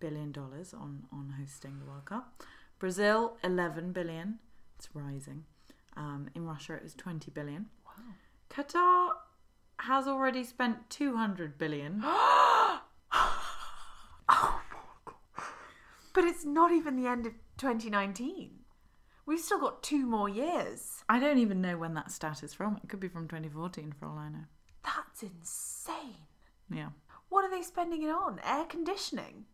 billion 0.00 0.32
dollars 0.32 0.74
on 0.74 1.04
on 1.12 1.34
hosting 1.38 1.78
the 1.78 1.84
World 1.84 2.04
Cup. 2.06 2.42
Brazil 2.78 3.36
11 3.44 3.92
billion. 3.92 4.40
It's 4.76 4.88
rising. 4.94 5.44
Um, 5.96 6.28
in 6.34 6.44
Russia 6.46 6.74
it 6.74 6.82
was 6.82 6.94
20 6.94 7.30
billion. 7.30 7.66
wow. 7.86 8.14
Qatar 8.50 9.10
has 9.86 10.06
already 10.06 10.44
spent 10.44 10.90
200 10.90 11.58
billion. 11.58 12.02
Oh 14.34 14.62
but 16.14 16.24
it's 16.24 16.44
not 16.44 16.72
even 16.72 16.96
the 16.96 17.08
end 17.08 17.26
of 17.26 17.32
2019. 17.58 18.50
We've 19.24 19.40
still 19.40 19.60
got 19.60 19.82
two 19.82 20.04
more 20.06 20.28
years. 20.28 21.04
I 21.08 21.18
don't 21.18 21.38
even 21.38 21.60
know 21.60 21.78
when 21.78 21.94
that 21.94 22.10
stat 22.10 22.42
is 22.42 22.52
from. 22.52 22.78
It 22.82 22.88
could 22.88 23.00
be 23.00 23.08
from 23.08 23.28
2014 23.28 23.94
for 23.98 24.06
all 24.06 24.18
I 24.18 24.28
know. 24.28 24.44
That's 24.84 25.22
insane. 25.22 26.26
Yeah. 26.70 26.88
What 27.28 27.44
are 27.44 27.50
they 27.50 27.62
spending 27.62 28.02
it 28.02 28.10
on? 28.10 28.40
Air 28.44 28.64
conditioning. 28.64 29.44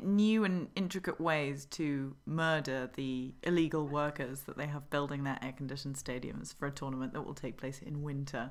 New 0.00 0.44
and 0.44 0.68
intricate 0.74 1.20
ways 1.20 1.66
to 1.66 2.16
murder 2.24 2.90
the 2.94 3.34
illegal 3.42 3.86
workers 3.86 4.40
that 4.42 4.56
they 4.56 4.66
have 4.66 4.88
building 4.88 5.24
their 5.24 5.38
air 5.42 5.52
conditioned 5.52 5.96
stadiums 5.96 6.54
for 6.54 6.66
a 6.66 6.70
tournament 6.70 7.12
that 7.12 7.22
will 7.22 7.34
take 7.34 7.58
place 7.58 7.80
in 7.82 8.02
winter. 8.02 8.50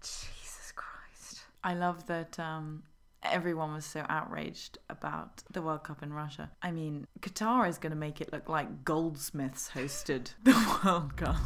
Jesus 0.00 0.72
Christ. 0.74 1.42
I 1.64 1.74
love 1.74 2.06
that 2.06 2.38
um, 2.38 2.82
everyone 3.22 3.74
was 3.74 3.84
so 3.84 4.04
outraged 4.08 4.78
about 4.88 5.42
the 5.50 5.60
World 5.62 5.84
Cup 5.84 6.02
in 6.02 6.12
Russia. 6.12 6.50
I 6.62 6.70
mean, 6.70 7.06
Qatar 7.20 7.68
is 7.68 7.78
going 7.78 7.90
to 7.90 7.96
make 7.96 8.20
it 8.20 8.32
look 8.32 8.48
like 8.48 8.84
Goldsmiths 8.84 9.70
hosted 9.74 10.34
the 10.44 10.54
World 10.84 11.16
Cup. 11.16 11.36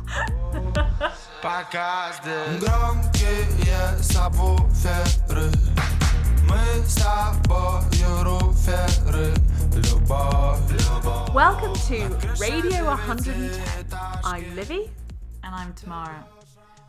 Welcome 11.34 11.74
to 11.74 12.08
Radio 12.38 12.84
110. 12.84 13.98
I'm 14.24 14.54
Livy. 14.54 14.90
And 15.44 15.54
I'm 15.54 15.72
Tamara. 15.72 16.26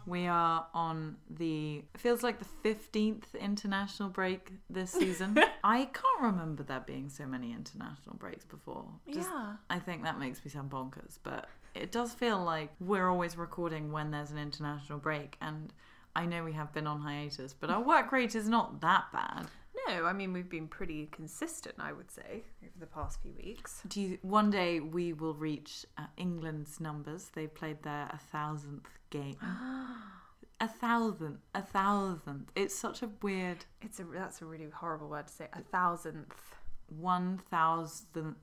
We 0.05 0.27
are 0.27 0.65
on 0.73 1.15
the 1.29 1.83
feels 1.97 2.23
like 2.23 2.39
the 2.39 2.45
15th 2.69 3.35
international 3.39 4.09
break 4.09 4.51
this 4.69 4.91
season. 5.01 5.37
I 5.63 5.85
can't 5.85 6.21
remember 6.21 6.63
there 6.63 6.83
being 6.85 7.09
so 7.09 7.25
many 7.25 7.51
international 7.53 8.15
breaks 8.17 8.45
before. 8.45 8.85
Just- 9.11 9.29
Yeah. 9.29 9.53
I 9.69 9.79
think 9.79 10.03
that 10.03 10.19
makes 10.19 10.43
me 10.43 10.51
sound 10.51 10.69
bonkers, 10.71 11.19
but 11.23 11.47
it 11.73 11.91
does 11.91 12.13
feel 12.13 12.43
like 12.43 12.69
we're 12.79 13.07
always 13.09 13.37
recording 13.37 13.91
when 13.91 14.11
there's 14.11 14.31
an 14.31 14.37
international 14.37 14.99
break 14.99 15.37
and 15.41 15.73
I 16.15 16.27
know 16.27 16.43
we 16.43 16.53
have 16.53 16.71
been 16.73 16.85
on 16.85 17.01
hiatus, 17.01 17.53
but 17.53 17.71
our 17.71 17.81
work 17.81 18.11
rate 18.11 18.35
is 18.35 18.47
not 18.47 18.81
that 18.81 19.05
bad. 19.11 19.47
No, 19.87 20.05
I 20.05 20.13
mean, 20.13 20.33
we've 20.33 20.49
been 20.49 20.67
pretty 20.67 21.07
consistent, 21.11 21.75
I 21.79 21.91
would 21.91 22.09
say, 22.09 22.43
over 22.61 22.79
the 22.79 22.85
past 22.85 23.21
few 23.21 23.33
weeks. 23.33 23.81
Do 23.87 24.01
you, 24.01 24.17
one 24.21 24.49
day 24.49 24.79
we 24.79 25.13
will 25.13 25.33
reach 25.33 25.85
uh, 25.97 26.05
England's 26.17 26.79
numbers. 26.79 27.31
They 27.33 27.47
played 27.47 27.83
their 27.83 28.09
a 28.11 28.19
thousandth 28.31 28.87
game. 29.09 29.35
a 30.61 30.67
thousandth, 30.67 31.39
a 31.53 31.61
thousandth. 31.61 32.51
It's 32.55 32.75
such 32.75 33.01
a 33.03 33.09
weird 33.21 33.65
It's 33.81 33.99
a 33.99 34.03
that's 34.05 34.41
a 34.41 34.45
really 34.45 34.67
horrible 34.73 35.09
word 35.09 35.27
to 35.27 35.33
say. 35.33 35.47
A 35.53 35.61
thousandth. 35.61 36.55
one 36.87 37.39
thousandth 37.49 38.37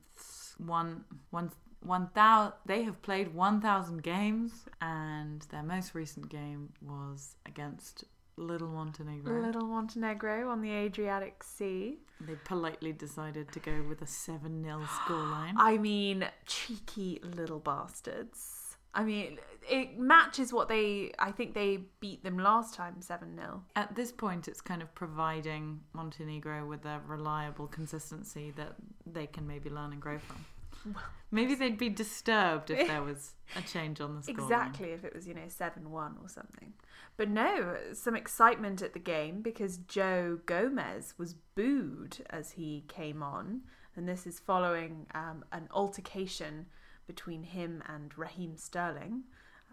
one 0.59 1.05
one 1.31 1.51
one 1.81 2.11
thou. 2.15 2.53
They 2.67 2.83
have 2.83 3.01
played 3.03 3.35
one 3.35 3.61
thousand 3.61 4.03
games, 4.03 4.67
and 4.81 5.43
their 5.51 5.63
most 5.63 5.95
recent 5.95 6.29
game 6.29 6.73
was 6.83 7.37
against 7.47 8.05
Little 8.41 8.69
Montenegro. 8.69 9.41
Little 9.41 9.67
Montenegro 9.67 10.49
on 10.49 10.63
the 10.63 10.73
Adriatic 10.73 11.45
Sea. 11.45 11.99
They 12.21 12.37
politely 12.45 12.93
decided 12.93 13.53
to 13.53 13.61
go 13.61 13.85
with 13.89 14.01
a 14.03 14.07
seven 14.07 14.63
0 14.65 14.81
scoreline. 14.81 15.53
I 15.57 15.77
mean, 15.79 16.27
cheeky 16.47 17.21
little 17.23 17.59
bastards. 17.61 18.77
I 18.93 19.05
mean, 19.05 19.39
it 19.69 19.99
matches 19.99 20.53
what 20.53 20.69
they. 20.69 21.13
I 21.19 21.31
think 21.33 21.55
they 21.55 21.81
beat 22.01 22.25
them 22.25 22.39
last 22.39 22.75
time, 22.75 23.01
seven 23.01 23.37
0 23.37 23.63
At 23.77 23.95
this 23.95 24.11
point, 24.11 24.49
it's 24.49 24.61
kind 24.61 24.83
of 24.83 24.93
providing 24.95 25.81
Montenegro 25.93 26.67
with 26.67 26.85
a 26.87 27.01
reliable 27.07 27.67
consistency 27.67 28.53
that 28.57 28.75
they 29.07 29.27
can 29.27 29.47
maybe 29.47 29.71
learn 29.71 29.93
and 29.93 30.01
grow 30.01 30.19
from. 30.19 30.45
Maybe 31.31 31.55
they'd 31.55 31.79
be 31.79 31.89
disturbed 31.89 32.71
if 32.71 32.89
there 32.89 33.03
was 33.03 33.35
a 33.55 33.63
change 33.63 34.01
on 34.01 34.17
the 34.17 34.23
score. 34.23 34.35
Exactly, 34.35 34.91
if 34.91 35.05
it 35.05 35.15
was 35.15 35.27
you 35.27 35.35
know 35.35 35.49
seven 35.49 35.91
one 35.91 36.17
or 36.23 36.29
something. 36.29 36.73
But 37.17 37.29
no, 37.29 37.77
some 37.93 38.17
excitement 38.17 38.83
at 38.83 38.95
the 38.95 38.99
game 38.99 39.43
because 39.43 39.77
Joe 39.79 40.41
Gomez 40.47 41.15
was 41.19 41.35
booed 41.35 42.19
as 42.31 42.53
he 42.53 42.85
came 42.89 43.23
on, 43.23 43.61
and 43.95 44.09
this 44.09 44.27
is 44.27 44.41
following 44.41 45.07
um, 45.15 45.45
an 45.53 45.69
altercation 45.71 46.67
between 47.07 47.43
him 47.43 47.83
and 47.87 48.17
Raheem 48.17 48.57
Sterling, 48.57 49.25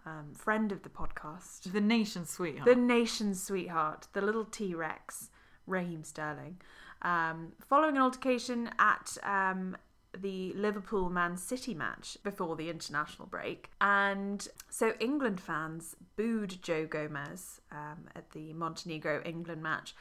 um, 0.06 0.34
friend 0.34 0.72
of 0.72 0.84
the 0.84 0.90
podcast. 0.90 1.72
The 1.72 1.82
nation's 1.82 2.30
sweetheart. 2.32 2.66
the 2.66 2.76
nation's 2.76 3.42
sweetheart, 3.42 4.08
the 4.14 4.22
little 4.22 4.46
T 4.46 4.76
Rex, 4.76 5.30
Raheem 5.66 6.04
Sterling, 6.04 6.58
um, 7.02 7.54
following 7.62 7.96
an 7.96 8.02
altercation 8.02 8.70
at 8.80 9.18
um, 9.24 9.78
the 10.16 10.54
Liverpool 10.54 11.10
Man 11.10 11.38
City 11.38 11.74
match 11.74 12.18
before 12.24 12.56
the 12.56 12.70
international 12.70 13.28
break. 13.28 13.70
And 13.82 14.48
so 14.70 14.94
England 15.00 15.40
fans 15.40 15.96
booed 16.16 16.62
Joe 16.62 16.86
Gomez 16.86 17.62
um, 17.72 18.06
at 18.16 18.32
the 18.32 18.54
Montenegro 18.54 19.22
England 19.24 19.62
match. 19.62 19.96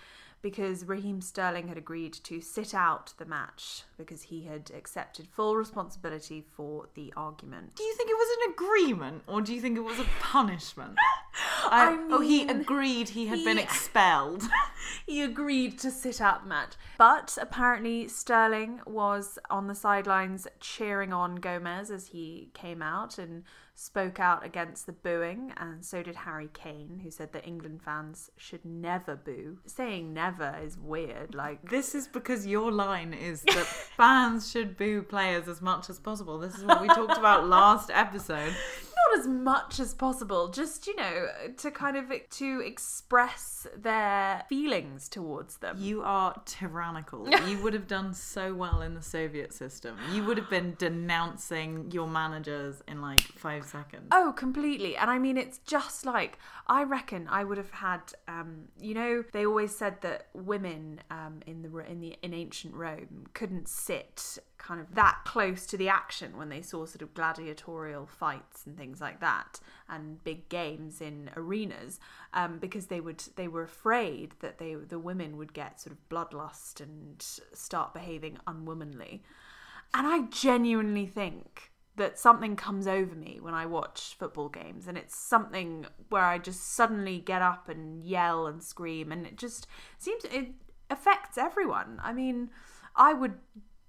Because 0.47 0.85
Raheem 0.85 1.21
Sterling 1.21 1.67
had 1.67 1.77
agreed 1.77 2.13
to 2.23 2.41
sit 2.41 2.73
out 2.73 3.13
the 3.19 3.25
match 3.25 3.83
because 3.99 4.23
he 4.23 4.45
had 4.45 4.71
accepted 4.71 5.27
full 5.27 5.57
responsibility 5.57 6.41
for 6.41 6.89
the 6.95 7.13
argument. 7.17 7.75
do 7.75 7.83
you 7.83 7.93
think 7.97 8.09
it 8.09 8.15
was 8.15 8.39
an 8.39 8.53
agreement 8.53 9.25
or 9.27 9.41
do 9.41 9.53
you 9.53 9.61
think 9.61 9.77
it 9.77 9.81
was 9.81 9.99
a 9.99 10.07
punishment? 10.21 10.97
I 11.65 11.99
oh, 12.13 12.21
he 12.21 12.47
agreed 12.47 13.09
he 13.09 13.27
had 13.27 13.43
been 13.43 13.59
expelled. 13.59 14.45
he 15.07 15.21
agreed 15.21 15.81
to 15.81 15.91
sit 15.91 16.21
out 16.21 16.45
the 16.45 16.49
match. 16.49 16.75
But 16.97 17.37
apparently, 17.41 18.07
Sterling 18.07 18.83
was 18.87 19.41
on 19.51 19.67
the 19.67 19.75
sidelines 19.75 20.47
cheering 20.61 21.13
on 21.13 21.35
Gomez 21.35 21.91
as 21.91 22.07
he 22.07 22.51
came 22.55 22.83
out 22.83 23.19
and 23.19 23.43
spoke 23.79 24.19
out 24.19 24.45
against 24.45 24.87
the 24.87 24.93
booing, 24.93 25.53
and 25.59 25.85
so 25.85 26.03
did 26.03 26.17
Harry 26.17 26.49
Kane, 26.55 27.01
who 27.05 27.11
said 27.11 27.33
that 27.35 27.47
England 27.47 27.83
fans 27.83 28.31
should 28.37 28.65
never 28.65 29.15
boo. 29.15 29.59
Saying 29.67 30.15
never 30.15 30.57
is 30.65 30.79
weird. 30.79 31.35
Like, 31.35 31.71
This 31.71 31.95
is 31.95 32.09
because 32.09 32.47
your 32.47 32.73
line 32.73 33.13
is 33.13 33.43
that 33.47 33.67
fans 33.67 34.51
should 34.51 34.79
boo 34.79 35.03
players 35.03 35.47
as 35.47 35.61
much 35.61 35.91
as 35.91 35.99
possible. 35.99 36.39
This 36.39 36.57
is 36.57 36.65
what 36.65 36.81
we 36.81 36.89
talked 36.89 37.19
about 37.19 37.47
last 37.47 37.91
episode. 37.93 38.55
Not 38.97 39.21
as 39.21 39.27
much 39.27 39.81
as 39.81 39.95
possible, 39.95 40.49
just, 40.49 40.87
you 40.87 40.97
know, 40.97 41.27
to 41.57 41.71
kind 41.71 41.97
of 41.97 42.13
to 42.31 42.61
express 42.61 43.67
their 43.77 44.43
feelings 44.49 45.09
towards 45.09 45.59
them. 45.59 45.77
You 45.79 46.03
are 46.03 46.41
tyrannical. 46.45 47.29
You 47.47 47.63
would 47.63 47.75
have 47.75 47.87
done 47.87 48.13
so 48.13 48.55
well 48.55 48.83
in 48.83 48.95
the 48.95 49.03
Soviet 49.03 49.53
system. 49.53 49.97
You 50.13 50.25
would 50.25 50.37
have 50.37 50.51
been 50.51 50.75
denouncing 50.79 51.91
your 51.93 52.09
managers 52.09 52.83
in 52.89 53.01
like 53.01 53.21
five 53.21 53.65
seconds. 53.65 54.09
Oh, 54.11 54.33
completely. 54.37 54.97
And 54.97 55.09
I 55.09 55.19
mean, 55.19 55.37
it's 55.37 55.59
just 55.59 56.05
like 56.05 56.39
I 56.67 56.83
reckon 56.83 57.29
I 57.31 57.45
would 57.45 57.59
have 57.59 57.71
had. 57.71 58.01
Um, 58.27 58.69
you 58.81 58.95
know, 58.95 59.23
they 59.33 59.47
always 59.47 59.77
said 59.77 60.01
that 60.03 60.29
women 60.35 61.01
um, 61.11 61.41
in 61.47 61.63
the 61.63 61.79
in 61.89 62.01
the 62.01 62.17
in 62.23 62.35
ancient 62.35 62.75
Rome 62.75 63.27
couldn't 63.33 63.69
sit 63.69 64.39
kind 64.59 64.81
of 64.81 64.95
that 64.95 65.19
close 65.25 65.67
to 65.67 65.77
the 65.77 65.89
action 65.89 66.37
when 66.37 66.49
they 66.49 66.63
saw 66.63 66.85
sort 66.85 67.03
of 67.03 67.15
gladiatorial 67.15 68.07
fights 68.07 68.67
and 68.67 68.77
things 68.77 69.01
like 69.01 69.21
that 69.21 69.61
and 69.89 70.23
big 70.25 70.49
games 70.49 71.01
in 71.01 71.31
arenas 71.37 72.01
um, 72.35 72.59
because 72.59 72.87
they 72.87 73.01
would 73.01 73.23
they 73.37 73.49
were 73.49 73.63
afraid 73.63 74.33
that 74.41 74.59
they 74.59 74.75
the 74.75 74.99
women 74.99 75.37
would 75.37 75.53
get 75.53 75.81
sort 75.81 75.93
of 75.93 76.09
bloodlust 76.09 76.81
and 76.81 77.23
start 77.53 77.95
behaving 77.95 78.39
unwomanly. 78.47 79.23
And 79.95 80.07
I 80.07 80.23
genuinely 80.31 81.07
think 81.07 81.71
that 81.97 82.19
something 82.19 82.57
comes 82.57 82.87
over 82.87 83.15
me 83.15 83.39
when 83.41 83.55
I 83.55 83.67
watch 83.67 84.17
football 84.19 84.49
games, 84.49 84.87
and 84.87 84.99
it's 84.99 85.17
something 85.17 85.87
where 86.11 86.25
I 86.25 86.39
just 86.39 86.75
suddenly 86.75 87.19
get 87.19 87.41
up 87.41 87.69
and 87.69 88.05
yell 88.05 88.47
and 88.47 88.63
scream, 88.63 89.11
and 89.13 89.27
it 89.27 89.37
just 89.37 89.67
seems 89.99 90.25
it 90.25 90.49
affects 90.91 91.39
everyone. 91.39 92.01
I 92.03 92.13
mean, 92.13 92.51
I 92.95 93.15
would 93.15 93.35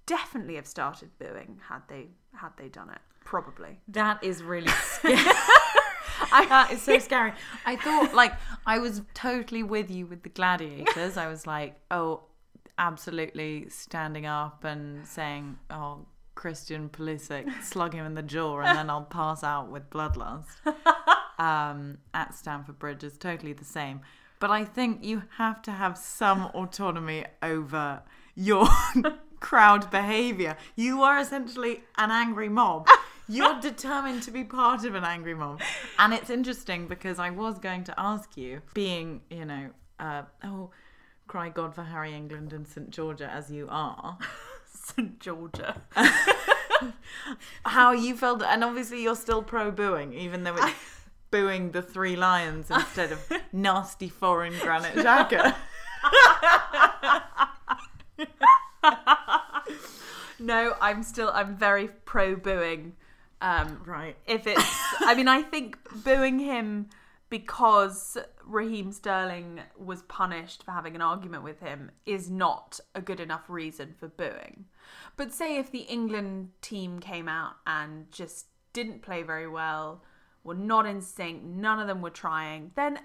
definitely 0.08 0.56
have 0.56 0.66
started 0.66 1.10
booing 1.18 1.60
had 1.68 1.82
they 1.88 2.08
had 2.32 2.50
they 2.56 2.68
done 2.68 2.90
it. 2.90 2.98
Probably. 3.24 3.78
That 3.88 4.24
is 4.24 4.42
really 4.42 4.68
scary. 4.82 5.16
I 6.32 6.46
that 6.48 6.72
is 6.72 6.82
so 6.82 6.98
scary. 6.98 7.32
I 7.64 7.76
thought 7.76 8.14
like 8.14 8.32
I 8.66 8.78
was 8.78 9.02
totally 9.14 9.62
with 9.62 9.90
you 9.90 10.06
with 10.06 10.22
the 10.22 10.30
gladiators. 10.30 11.16
I 11.16 11.28
was 11.28 11.46
like, 11.46 11.76
oh, 11.90 12.22
absolutely 12.78 13.68
standing 13.68 14.24
up 14.26 14.64
and 14.64 15.06
saying, 15.06 15.58
oh, 15.70 16.06
Christian 16.34 16.88
Pulisic, 16.88 17.46
slug 17.62 17.92
him 17.92 18.06
in 18.06 18.14
the 18.14 18.22
jaw, 18.22 18.60
and 18.60 18.78
then 18.78 18.88
I'll 18.88 19.02
pass 19.02 19.44
out 19.44 19.70
with 19.70 19.90
bloodlust. 19.90 20.46
Um, 21.38 21.98
at 22.14 22.34
Stamford 22.34 22.80
Bridge 22.80 23.04
is 23.04 23.16
totally 23.16 23.52
the 23.52 23.64
same. 23.64 24.00
But 24.40 24.50
I 24.50 24.64
think 24.64 25.04
you 25.04 25.22
have 25.36 25.62
to 25.62 25.70
have 25.70 25.96
some 25.96 26.46
autonomy 26.54 27.26
over 27.42 28.02
your 28.34 28.68
crowd 29.40 29.90
behavior. 29.90 30.56
You 30.76 31.02
are 31.02 31.18
essentially 31.18 31.82
an 31.96 32.10
angry 32.10 32.48
mob. 32.48 32.88
You're 33.28 33.60
determined 33.60 34.22
to 34.22 34.30
be 34.30 34.42
part 34.42 34.84
of 34.84 34.94
an 34.94 35.04
angry 35.04 35.34
mob. 35.34 35.60
And 35.98 36.14
it's 36.14 36.30
interesting 36.30 36.88
because 36.88 37.18
I 37.18 37.28
was 37.30 37.58
going 37.58 37.84
to 37.84 37.94
ask 37.98 38.36
you, 38.36 38.62
being, 38.72 39.20
you 39.28 39.44
know, 39.44 39.70
uh, 40.00 40.22
oh, 40.44 40.70
cry 41.26 41.50
God 41.50 41.74
for 41.74 41.82
Harry 41.82 42.14
England 42.14 42.54
and 42.54 42.66
St. 42.66 42.88
Georgia 42.88 43.30
as 43.30 43.50
you 43.50 43.68
are, 43.70 44.16
St. 44.72 45.20
Georgia. 45.20 45.80
how 47.66 47.92
you 47.92 48.16
felt, 48.16 48.42
and 48.42 48.64
obviously 48.64 49.02
you're 49.02 49.16
still 49.16 49.42
pro 49.42 49.70
booing, 49.70 50.14
even 50.14 50.44
though 50.44 50.56
it's 50.56 50.74
booing 51.30 51.72
the 51.72 51.82
three 51.82 52.16
lions 52.16 52.70
instead 52.70 53.12
of 53.12 53.30
nasty 53.52 54.08
foreign 54.08 54.54
Granit 54.58 54.94
Xhaka. 54.94 55.54
No, 60.38 60.76
I'm 60.80 61.02
still 61.02 61.30
I'm 61.34 61.56
very 61.56 61.88
pro 62.04 62.36
booing. 62.36 62.94
Um, 63.40 63.82
Right. 63.84 64.16
if 64.26 64.46
it's 64.46 64.64
I 65.00 65.14
mean 65.14 65.28
I 65.28 65.42
think 65.42 65.78
booing 66.04 66.38
him 66.38 66.88
because 67.30 68.16
Raheem 68.44 68.90
Sterling 68.90 69.60
was 69.76 70.02
punished 70.02 70.62
for 70.64 70.70
having 70.70 70.94
an 70.94 71.02
argument 71.02 71.44
with 71.44 71.60
him 71.60 71.90
is 72.06 72.30
not 72.30 72.80
a 72.94 73.02
good 73.02 73.20
enough 73.20 73.44
reason 73.48 73.94
for 73.98 74.08
booing. 74.08 74.64
But 75.16 75.32
say 75.34 75.58
if 75.58 75.70
the 75.70 75.80
England 75.80 76.50
team 76.62 77.00
came 77.00 77.28
out 77.28 77.56
and 77.66 78.10
just 78.10 78.46
didn't 78.72 79.02
play 79.02 79.22
very 79.22 79.46
well, 79.48 80.02
were 80.42 80.54
not 80.54 80.86
in 80.86 81.02
sync, 81.02 81.42
none 81.42 81.78
of 81.78 81.86
them 81.86 82.00
were 82.00 82.08
trying, 82.10 82.70
then 82.76 82.98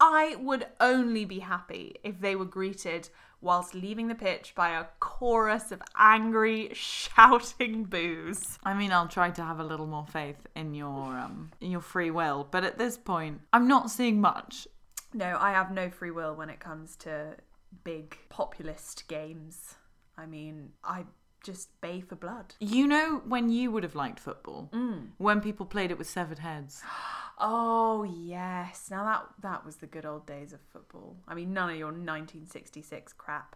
I 0.00 0.36
would 0.36 0.66
only 0.80 1.24
be 1.24 1.40
happy 1.40 1.96
if 2.02 2.20
they 2.20 2.36
were 2.36 2.44
greeted 2.46 3.10
whilst 3.40 3.74
leaving 3.74 4.08
the 4.08 4.14
pitch 4.14 4.52
by 4.54 4.70
a 4.70 4.86
chorus 5.00 5.70
of 5.72 5.82
angry, 5.96 6.70
shouting 6.74 7.84
boos. 7.84 8.58
I 8.64 8.74
mean, 8.74 8.92
I'll 8.92 9.08
try 9.08 9.30
to 9.30 9.42
have 9.42 9.60
a 9.60 9.64
little 9.64 9.86
more 9.86 10.06
faith 10.06 10.46
in 10.54 10.74
your 10.74 11.18
um, 11.18 11.50
in 11.60 11.70
your 11.70 11.80
free 11.80 12.10
will, 12.10 12.46
but 12.50 12.64
at 12.64 12.78
this 12.78 12.96
point, 12.96 13.40
I'm 13.52 13.68
not 13.68 13.90
seeing 13.90 14.20
much. 14.20 14.66
No, 15.14 15.38
I 15.40 15.52
have 15.52 15.70
no 15.70 15.88
free 15.90 16.10
will 16.10 16.34
when 16.34 16.50
it 16.50 16.60
comes 16.60 16.96
to 16.96 17.36
big 17.84 18.18
populist 18.28 19.08
games. 19.08 19.74
I 20.16 20.26
mean, 20.26 20.72
I 20.84 21.04
just 21.48 21.80
bay 21.80 21.98
for 22.00 22.14
blood. 22.14 22.54
You 22.60 22.86
know 22.86 23.22
when 23.26 23.48
you 23.48 23.70
would 23.70 23.82
have 23.82 23.94
liked 23.94 24.20
football 24.20 24.70
when 25.16 25.40
people 25.40 25.64
played 25.64 25.90
it 25.90 25.96
with 25.98 26.08
severed 26.08 26.40
heads. 26.40 26.82
Oh 27.40 28.02
yes, 28.02 28.88
now 28.90 29.04
that 29.04 29.22
that 29.42 29.64
was 29.64 29.76
the 29.76 29.86
good 29.86 30.04
old 30.04 30.26
days 30.26 30.52
of 30.52 30.58
football. 30.72 31.14
I 31.28 31.36
mean, 31.36 31.52
none 31.52 31.70
of 31.70 31.76
your 31.76 31.92
1966 31.92 33.12
crap. 33.12 33.54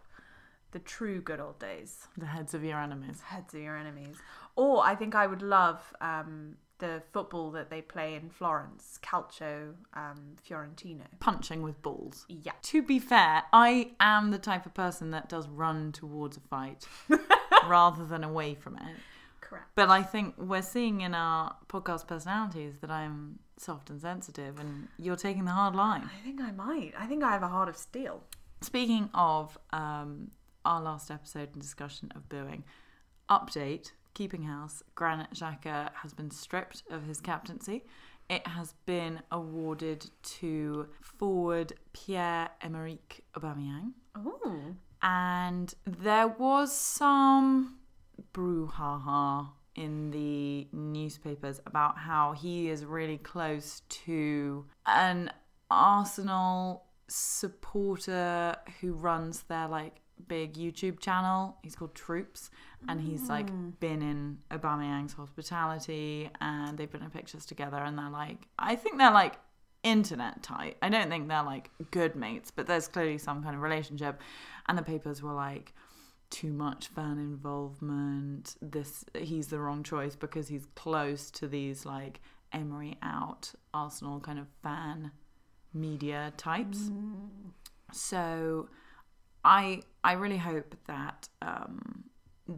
The 0.71 0.79
true 0.79 1.19
good 1.19 1.41
old 1.41 1.59
days. 1.59 2.07
The 2.17 2.27
heads 2.27 2.53
of 2.53 2.63
your 2.63 2.79
enemies. 2.79 3.19
Heads 3.19 3.53
of 3.53 3.59
your 3.59 3.75
enemies. 3.75 4.15
Or 4.55 4.85
I 4.85 4.95
think 4.95 5.15
I 5.15 5.27
would 5.27 5.41
love 5.41 5.81
um, 5.99 6.55
the 6.79 7.01
football 7.11 7.51
that 7.51 7.69
they 7.69 7.81
play 7.81 8.15
in 8.15 8.29
Florence, 8.29 8.99
Calcio 9.01 9.73
um, 9.93 10.35
Fiorentino. 10.41 11.05
Punching 11.19 11.61
with 11.61 11.81
balls. 11.81 12.25
Yeah. 12.29 12.53
To 12.63 12.81
be 12.81 12.99
fair, 12.99 13.43
I 13.51 13.91
am 13.99 14.31
the 14.31 14.37
type 14.37 14.65
of 14.65 14.73
person 14.73 15.11
that 15.11 15.27
does 15.29 15.47
run 15.47 15.91
towards 15.91 16.37
a 16.37 16.41
fight 16.41 16.87
rather 17.69 18.05
than 18.05 18.23
away 18.23 18.55
from 18.55 18.75
it. 18.77 18.95
Correct. 19.41 19.65
But 19.75 19.89
I 19.89 20.01
think 20.01 20.35
we're 20.37 20.61
seeing 20.61 21.01
in 21.01 21.13
our 21.13 21.55
podcast 21.67 22.07
personalities 22.07 22.75
that 22.81 22.89
I'm 22.89 23.39
soft 23.57 23.89
and 23.89 24.01
sensitive, 24.01 24.59
and 24.59 24.87
you're 24.97 25.15
taking 25.15 25.45
the 25.45 25.51
hard 25.51 25.75
line. 25.75 26.03
I 26.03 26.23
think 26.23 26.41
I 26.41 26.51
might. 26.51 26.93
I 26.97 27.05
think 27.05 27.23
I 27.23 27.31
have 27.31 27.43
a 27.43 27.47
heart 27.47 27.69
of 27.69 27.77
steel. 27.77 28.23
Speaking 28.61 29.09
of 29.13 29.57
um, 29.71 30.31
our 30.65 30.81
last 30.81 31.11
episode 31.11 31.49
and 31.53 31.61
discussion 31.61 32.11
of 32.15 32.29
booing, 32.29 32.63
update 33.29 33.91
Keeping 34.13 34.43
House, 34.43 34.83
Granit 34.95 35.31
Xhaka 35.33 35.91
has 35.95 36.13
been 36.13 36.31
stripped 36.31 36.83
of 36.89 37.03
his 37.03 37.19
captaincy. 37.19 37.83
It 38.29 38.47
has 38.47 38.73
been 38.85 39.21
awarded 39.31 40.09
to 40.23 40.87
forward 41.01 41.73
Pierre 41.91 42.49
Emerick 42.61 43.23
Aubameyang. 43.35 43.91
Ooh. 44.17 44.75
And 45.03 45.73
there 45.85 46.29
was 46.29 46.73
some 46.75 47.77
brouhaha 48.33 49.49
in 49.75 50.11
the 50.11 50.67
newspapers 50.71 51.59
about 51.65 51.97
how 51.97 52.31
he 52.31 52.69
is 52.69 52.85
really 52.85 53.17
close 53.17 53.81
to 53.89 54.65
an 54.85 55.31
Arsenal 55.69 56.85
supporter 57.07 58.55
who 58.79 58.93
runs 58.93 59.43
their 59.43 59.67
like 59.67 59.97
big 60.27 60.53
YouTube 60.53 60.99
channel. 60.99 61.57
He's 61.63 61.75
called 61.75 61.95
Troopz, 61.95 62.49
and 62.87 63.01
he's 63.01 63.29
like 63.29 63.51
mm. 63.51 63.77
been 63.79 64.01
in 64.01 64.37
Aubameyang's 64.51 65.13
hospitality, 65.13 66.29
and 66.39 66.77
they've 66.77 66.91
been 66.91 67.03
in 67.03 67.09
pictures 67.09 67.45
together, 67.45 67.77
and 67.77 67.97
they're 67.97 68.09
like, 68.09 68.47
I 68.57 68.75
think 68.75 68.97
they're 68.97 69.11
like 69.11 69.35
internet 69.83 70.41
tight. 70.41 70.77
I 70.81 70.89
don't 70.89 71.09
think 71.09 71.27
they're 71.27 71.43
like 71.43 71.69
good 71.91 72.15
mates, 72.15 72.51
but 72.51 72.67
there's 72.67 72.87
clearly 72.87 73.17
some 73.17 73.43
kind 73.43 73.55
of 73.55 73.61
relationship. 73.61 74.21
And 74.67 74.77
the 74.77 74.83
papers 74.83 75.21
were 75.21 75.33
like, 75.33 75.73
too 76.33 76.51
much 76.51 76.87
fan 76.87 77.19
involvement. 77.19 78.55
This 78.59 79.05
he's 79.15 79.47
the 79.47 79.59
wrong 79.59 79.83
choice 79.83 80.15
because 80.15 80.47
he's 80.47 80.65
close 80.73 81.29
to 81.31 81.47
these 81.47 81.85
like 81.85 82.21
Emery 82.51 82.97
out 83.03 83.53
Arsenal 83.71 84.19
kind 84.19 84.39
of 84.39 84.47
fan 84.63 85.11
media 85.75 86.33
types. 86.35 86.89
So 87.91 88.67
I 89.45 89.83
I 90.03 90.13
really 90.13 90.37
hope 90.37 90.75
that 90.87 91.29
um, 91.43 92.05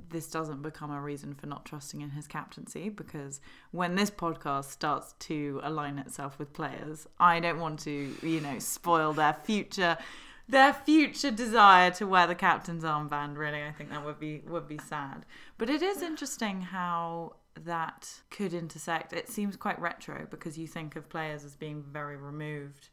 this 0.10 0.32
doesn't 0.32 0.62
become 0.62 0.92
a 0.92 1.02
reason 1.02 1.34
for 1.34 1.48
not 1.48 1.66
trusting 1.66 2.00
in 2.00 2.12
his 2.12 2.28
captaincy 2.28 2.88
because 2.88 3.42
when 3.72 3.96
this 3.96 4.10
podcast 4.10 4.66
starts 4.66 5.16
to 5.20 5.60
align 5.64 6.00
itself 6.00 6.40
with 6.40 6.54
players, 6.54 7.08
I 7.20 7.42
don't 7.42 7.60
want 7.60 7.80
to 7.82 8.16
you 8.22 8.40
know 8.40 8.58
spoil 8.60 9.12
their 9.12 9.34
future 9.44 9.98
their 10.48 10.74
future 10.74 11.32
desire 11.32 11.92
to 11.92 12.06
wear 12.08 12.28
the 12.28 12.36
captain's 12.36 12.84
armband. 12.84 13.38
Really, 13.38 13.64
I 13.64 13.72
think 13.72 13.90
that 13.90 14.06
would 14.06 14.20
be 14.20 14.42
would 14.48 14.68
be 14.68 14.78
sad. 14.78 15.26
But 15.58 15.70
it 15.70 15.82
is 15.82 16.02
interesting 16.02 16.62
how 16.62 17.36
that 17.64 18.22
could 18.30 18.54
intersect. 18.54 19.14
It 19.14 19.30
seems 19.30 19.56
quite 19.56 19.80
retro 19.80 20.28
because 20.30 20.58
you 20.58 20.68
think 20.68 20.96
of 20.96 21.08
players 21.10 21.44
as 21.46 21.56
being 21.56 21.84
very 21.92 22.18
removed 22.18 22.90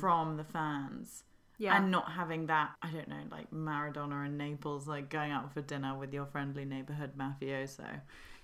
from 0.00 0.36
the 0.36 0.42
fans 0.44 1.22
Yeah. 1.56 1.76
and 1.76 1.92
not 1.92 2.10
having 2.10 2.46
that 2.46 2.70
i 2.82 2.90
don't 2.90 3.06
know 3.06 3.22
like 3.30 3.48
maradona 3.52 4.26
in 4.26 4.36
naples 4.36 4.88
like 4.88 5.08
going 5.08 5.30
out 5.30 5.52
for 5.54 5.60
dinner 5.60 5.96
with 5.96 6.12
your 6.12 6.26
friendly 6.26 6.64
neighborhood 6.64 7.12
mafioso 7.16 8.00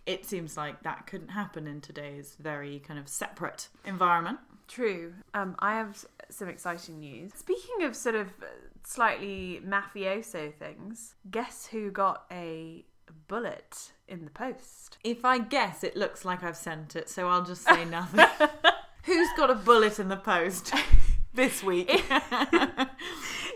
it 0.07 0.25
seems 0.25 0.57
like 0.57 0.85
that 0.85 1.09
couldn't 1.09 1.31
happen 1.31 1.67
in 1.67 1.81
today's 1.81 2.37
very 2.39 2.79
kind 2.79 3.01
of 3.01 3.09
separate 3.09 3.69
environment 3.85 4.39
True. 4.69 5.15
Um, 5.35 5.57
I 5.61 5.73
have 5.77 6.05
some 6.31 6.49
exciting 6.49 7.01
news. 7.01 7.33
Speaking 7.35 7.85
of 7.85 7.95
sort 7.97 8.15
of 8.15 8.29
slightly 8.85 9.61
mafioso 9.67 10.53
things, 10.55 11.15
guess 11.31 11.67
who 11.67 11.91
got 11.91 12.25
a 12.31 12.85
bullet 13.27 13.93
in 14.07 14.25
the 14.25 14.31
post? 14.31 14.99
if 15.03 15.25
i 15.25 15.39
guess 15.39 15.83
it 15.83 15.97
looks 15.97 16.25
like 16.27 16.43
i've 16.43 16.57
sent 16.57 16.95
it 16.95 17.09
so 17.09 17.27
i'll 17.29 17.43
just 17.45 17.63
say 17.63 17.85
nothing 17.87 18.25
who's 19.05 19.29
got 19.37 19.51
a 19.51 19.55
bullet 19.55 19.99
in 19.99 20.09
the 20.09 20.17
post 20.17 20.75
this 21.35 21.63
week 21.63 22.05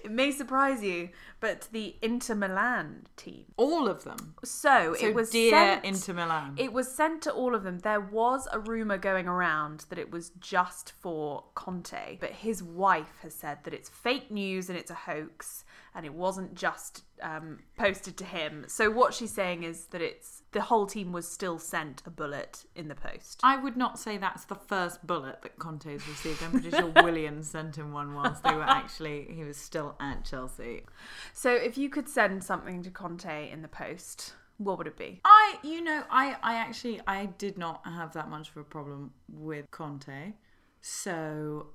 It 0.04 0.10
may 0.10 0.32
surprise 0.32 0.82
you, 0.82 1.10
but 1.42 1.68
the 1.72 1.96
Inter 2.00 2.36
Milan 2.36 3.08
team. 3.16 3.46
all 3.56 3.88
of 3.88 4.04
them 4.04 4.34
So, 4.44 4.94
so 4.96 5.06
it 5.06 5.12
was 5.12 5.28
dear 5.30 5.50
sent, 5.50 5.84
inter 5.84 6.14
milan 6.14 6.54
It 6.56 6.72
was 6.72 6.94
sent 6.94 7.20
to 7.22 7.32
all 7.32 7.54
of 7.56 7.64
them. 7.64 7.80
There 7.80 8.00
was 8.00 8.46
a 8.52 8.60
rumor 8.60 8.96
going 8.96 9.26
around 9.26 9.84
that 9.88 9.98
it 9.98 10.12
was 10.12 10.30
just 10.38 10.92
for 10.92 11.44
Conte, 11.54 12.18
but 12.20 12.30
his 12.30 12.62
wife 12.62 13.18
has 13.22 13.34
said 13.34 13.58
that 13.64 13.74
it's 13.74 13.88
fake 13.88 14.30
news 14.30 14.68
and 14.70 14.78
it's 14.78 14.90
a 14.90 14.94
hoax, 14.94 15.64
and 15.94 16.06
it 16.06 16.14
wasn't 16.14 16.54
just 16.54 17.02
um, 17.22 17.58
posted 17.76 18.16
to 18.18 18.24
him. 18.24 18.64
So 18.68 18.90
what 18.90 19.14
she's 19.14 19.32
saying 19.32 19.62
is 19.62 19.86
that 19.86 20.00
it's 20.00 20.42
the 20.52 20.60
whole 20.60 20.86
team 20.86 21.12
was 21.12 21.26
still 21.26 21.58
sent 21.58 22.02
a 22.06 22.10
bullet 22.10 22.64
in 22.74 22.88
the 22.88 22.94
post. 22.94 23.40
I 23.42 23.56
would 23.56 23.76
not 23.76 23.98
say 23.98 24.18
that's 24.18 24.44
the 24.44 24.54
first 24.54 25.06
bullet 25.06 25.42
that 25.42 25.58
Conte's 25.58 26.06
received. 26.08 26.42
I'm 26.42 26.52
pretty 26.52 26.70
sure 26.70 26.92
Williams 27.02 27.50
sent 27.50 27.76
him 27.76 27.92
one 27.92 28.14
whilst 28.14 28.42
they 28.42 28.54
were 28.54 28.62
actually 28.62 29.28
he 29.30 29.44
was 29.44 29.56
still 29.56 29.96
at 30.00 30.24
Chelsea. 30.24 30.84
So 31.32 31.52
if 31.52 31.78
you 31.78 31.88
could 31.88 32.08
send 32.08 32.44
something 32.44 32.82
to 32.82 32.90
Conte 32.90 33.50
in 33.50 33.62
the 33.62 33.68
post, 33.68 34.34
what 34.58 34.78
would 34.78 34.86
it 34.86 34.96
be? 34.96 35.20
I, 35.24 35.58
you 35.62 35.82
know, 35.82 36.04
I, 36.10 36.36
I 36.42 36.54
actually, 36.54 37.00
I 37.06 37.26
did 37.26 37.58
not 37.58 37.82
have 37.84 38.12
that 38.14 38.28
much 38.28 38.50
of 38.50 38.56
a 38.58 38.64
problem 38.64 39.12
with 39.28 39.70
Conte 39.70 40.32
So, 40.80 41.68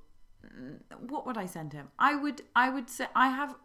mm, 0.44 0.78
what 1.08 1.26
would 1.26 1.36
I 1.36 1.46
send 1.46 1.72
him? 1.72 1.88
I 1.98 2.14
would, 2.14 2.42
I 2.54 2.70
would 2.70 2.88
say, 2.88 3.06
I 3.14 3.28
have 3.28 3.56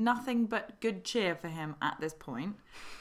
nothing 0.00 0.46
but 0.46 0.80
good 0.80 1.04
cheer 1.04 1.34
for 1.34 1.48
him 1.48 1.76
at 1.80 2.00
this 2.00 2.14
point 2.14 2.56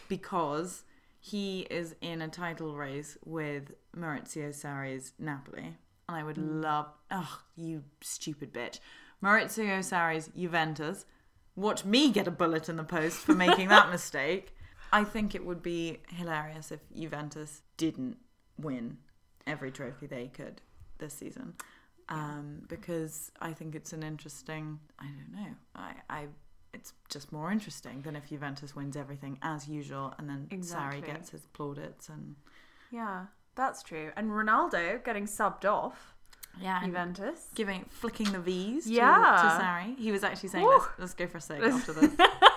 because 0.08 0.84
he 1.20 1.62
is 1.70 1.96
in 2.02 2.22
a 2.22 2.28
title 2.28 2.76
race 2.76 3.18
with 3.26 3.74
Maurizio 3.96 4.50
Sarri's 4.50 5.14
Napoli, 5.20 5.78
and 6.08 6.18
I 6.18 6.24
would 6.24 6.38
love. 6.38 6.88
Oh, 7.12 7.42
you 7.56 7.84
stupid 8.02 8.54
bitch, 8.54 8.80
Maurizio 9.24 9.80
Sarri's 9.80 10.30
Juventus. 10.36 11.06
Watch 11.56 11.84
me 11.84 12.12
get 12.12 12.28
a 12.28 12.32
bullet 12.32 12.70
in 12.70 12.78
the 12.78 12.84
post 12.84 13.18
for 13.18 13.34
making 13.34 13.68
that 13.68 13.90
mistake. 13.92 14.56
I 14.92 15.04
think 15.04 15.36
it 15.36 15.46
would 15.46 15.62
be 15.62 16.00
hilarious 16.08 16.72
if 16.72 16.80
Juventus 16.96 17.62
didn't 17.78 18.18
win 18.58 18.98
every 19.46 19.72
trophy 19.72 20.08
they 20.08 20.28
could 20.28 20.62
this 21.00 21.14
season. 21.14 21.56
Um, 22.08 22.64
because 22.68 23.32
I 23.40 23.54
think 23.54 23.76
it's 23.76 23.94
an 23.94 24.04
interesting. 24.04 24.80
I 24.98 25.06
don't 25.06 25.34
know. 25.34 25.56
I, 25.76 25.94
I 26.10 26.28
it's 26.74 26.94
just 27.10 27.32
more 27.32 27.52
interesting 27.52 28.02
than 28.04 28.16
if 28.16 28.30
Juventus 28.30 28.76
wins 28.76 28.96
everything 28.96 29.38
as 29.42 29.68
usual 29.68 30.14
and 30.18 30.30
then 30.30 30.48
Exactly. 30.52 31.02
Sarri 31.02 31.06
gets 31.06 31.30
his 31.32 31.42
plaudits 31.54 32.10
and 32.10 32.36
Yeah, 32.92 33.26
that's 33.56 33.82
true. 33.84 34.12
And 34.16 34.30
Ronaldo 34.32 35.04
getting 35.04 35.26
subbed 35.26 35.66
off 35.66 36.16
yeah, 36.60 36.84
Juventus. 36.84 37.48
giving 37.56 37.86
flicking 37.90 38.32
the 38.32 38.40
V's 38.40 38.86
to, 38.86 38.92
Yeah. 38.92 39.14
to 39.42 39.64
Sarri. 39.64 39.98
He 39.98 40.12
was 40.12 40.24
actually 40.24 40.50
saying, 40.50 40.66
let's, 40.68 40.86
let's 40.98 41.14
go 41.14 41.28
for 41.28 41.38
a 41.38 41.42
steak 41.42 41.62
after 41.64 41.94
this. 41.94 42.12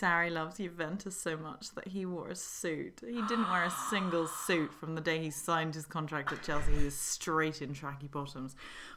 Sarri 0.00 0.30
loves 0.30 0.58
Juventus 0.58 1.20
so 1.20 1.36
much 1.36 1.70
that 1.74 1.88
he 1.88 2.06
wore 2.06 2.28
a 2.28 2.34
suit. 2.34 3.00
He 3.04 3.20
didn't 3.22 3.50
wear 3.50 3.64
a 3.64 3.72
single 3.90 4.26
suit 4.26 4.72
from 4.72 4.94
the 4.94 5.00
day 5.00 5.18
he 5.20 5.30
signed 5.30 5.74
his 5.74 5.86
contract 5.86 6.32
at 6.32 6.42
Chelsea. 6.42 6.76
He 6.76 6.84
was 6.84 6.94
straight 6.94 7.62
in 7.62 7.74
tracky 7.74 8.10
bottoms. 8.10 8.54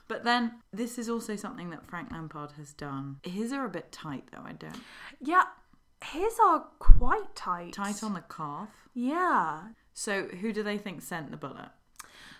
But 0.08 0.24
then 0.24 0.54
this 0.72 0.98
is 0.98 1.10
also 1.10 1.36
something 1.36 1.70
that 1.72 1.86
Frank 1.88 2.12
Lampard 2.12 2.52
has 2.58 2.74
done. 2.74 3.18
His 3.24 3.52
are 3.54 3.66
a 3.66 3.70
bit 3.70 3.92
tight 3.92 4.26
though. 4.32 4.44
I 4.46 4.54
don't 4.54 4.80
Yeah, 5.20 5.44
his 6.04 6.38
are 6.46 6.66
quite 6.80 7.36
tight. 7.36 7.74
tight 7.74 8.04
on 8.04 8.14
the 8.14 8.24
calf. 8.30 8.70
Yeah. 8.94 9.62
So 9.94 10.24
who 10.28 10.52
do 10.54 10.64
they 10.64 10.78
think 10.78 11.02
sent 11.02 11.32
the 11.32 11.38
bullet? 11.38 11.70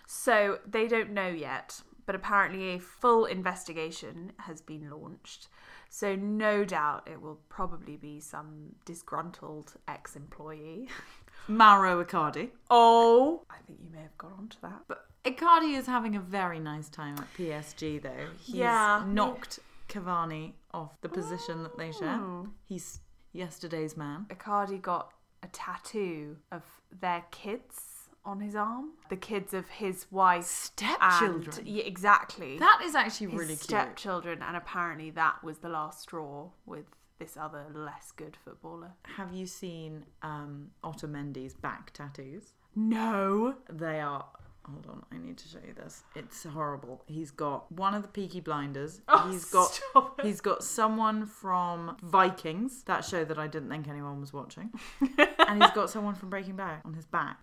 So 0.06 0.58
they 0.66 0.88
don't 0.88 1.10
know 1.10 1.28
yet, 1.28 1.80
but 2.06 2.14
apparently 2.14 2.70
a 2.74 2.78
full 2.78 3.24
investigation 3.24 4.32
has 4.40 4.60
been 4.60 4.90
launched. 4.90 5.48
So 5.94 6.16
no 6.16 6.64
doubt 6.64 7.06
it 7.06 7.20
will 7.20 7.38
probably 7.50 7.96
be 7.98 8.18
some 8.18 8.74
disgruntled 8.86 9.74
ex-employee. 9.86 10.88
Mauro 11.48 12.02
Icardi. 12.02 12.48
Oh, 12.70 13.42
I 13.50 13.56
think 13.66 13.78
you 13.84 13.90
may 13.92 14.00
have 14.00 14.16
got 14.16 14.32
onto 14.38 14.56
that. 14.62 14.84
But 14.88 15.04
Icardi 15.26 15.76
is 15.76 15.84
having 15.86 16.16
a 16.16 16.20
very 16.20 16.58
nice 16.58 16.88
time 16.88 17.16
at 17.18 17.26
PSG, 17.36 18.00
though. 18.02 18.26
He's 18.40 18.54
Yeah. 18.54 19.04
knocked 19.06 19.58
Cavani 19.90 20.54
off 20.72 20.98
the 21.02 21.10
position 21.10 21.62
that 21.62 21.76
they 21.76 21.92
share. 21.92 22.14
Oh. 22.14 22.48
He's 22.64 23.00
yesterday's 23.34 23.94
man. 23.94 24.24
Icardi 24.30 24.80
got 24.80 25.12
a 25.42 25.48
tattoo 25.48 26.38
of 26.50 26.62
their 27.02 27.22
kids 27.30 27.91
on 28.24 28.40
his 28.40 28.54
arm. 28.54 28.90
The 29.08 29.16
kids 29.16 29.52
of 29.54 29.68
his 29.68 30.06
wife. 30.10 30.44
Stepchildren. 30.44 31.58
And, 31.58 31.68
yeah, 31.68 31.84
exactly. 31.84 32.58
That 32.58 32.80
is 32.84 32.94
actually 32.94 33.30
his 33.30 33.40
really 33.40 33.54
cute. 33.54 33.62
stepchildren, 33.62 34.42
and 34.42 34.56
apparently 34.56 35.10
that 35.10 35.42
was 35.42 35.58
the 35.58 35.68
last 35.68 36.00
straw 36.02 36.48
with 36.66 36.86
this 37.18 37.36
other 37.36 37.64
less 37.72 38.12
good 38.12 38.36
footballer. 38.44 38.92
Have 39.16 39.32
you 39.32 39.46
seen 39.46 40.04
um, 40.22 40.70
Otamendi's 40.82 41.54
back 41.54 41.92
tattoos? 41.92 42.52
No. 42.74 43.54
They 43.70 44.00
are. 44.00 44.24
Hold 44.64 44.86
on, 44.88 45.02
I 45.10 45.18
need 45.18 45.38
to 45.38 45.48
show 45.48 45.58
you 45.66 45.74
this. 45.74 46.04
It's 46.14 46.44
horrible. 46.44 47.02
He's 47.06 47.32
got 47.32 47.70
one 47.72 47.94
of 47.94 48.02
the 48.02 48.08
Peaky 48.08 48.38
Blinders. 48.38 49.00
Oh, 49.08 49.28
he's 49.28 49.44
got 49.46 49.72
stop 49.72 50.20
it. 50.20 50.26
he's 50.26 50.40
got 50.40 50.62
someone 50.62 51.26
from 51.26 51.96
Vikings, 52.00 52.84
that 52.84 53.04
show 53.04 53.24
that 53.24 53.38
I 53.38 53.48
didn't 53.48 53.70
think 53.70 53.88
anyone 53.88 54.20
was 54.20 54.32
watching, 54.32 54.70
and 55.48 55.62
he's 55.62 55.72
got 55.72 55.90
someone 55.90 56.14
from 56.14 56.30
Breaking 56.30 56.54
Bad 56.54 56.78
on 56.84 56.94
his 56.94 57.06
back. 57.06 57.38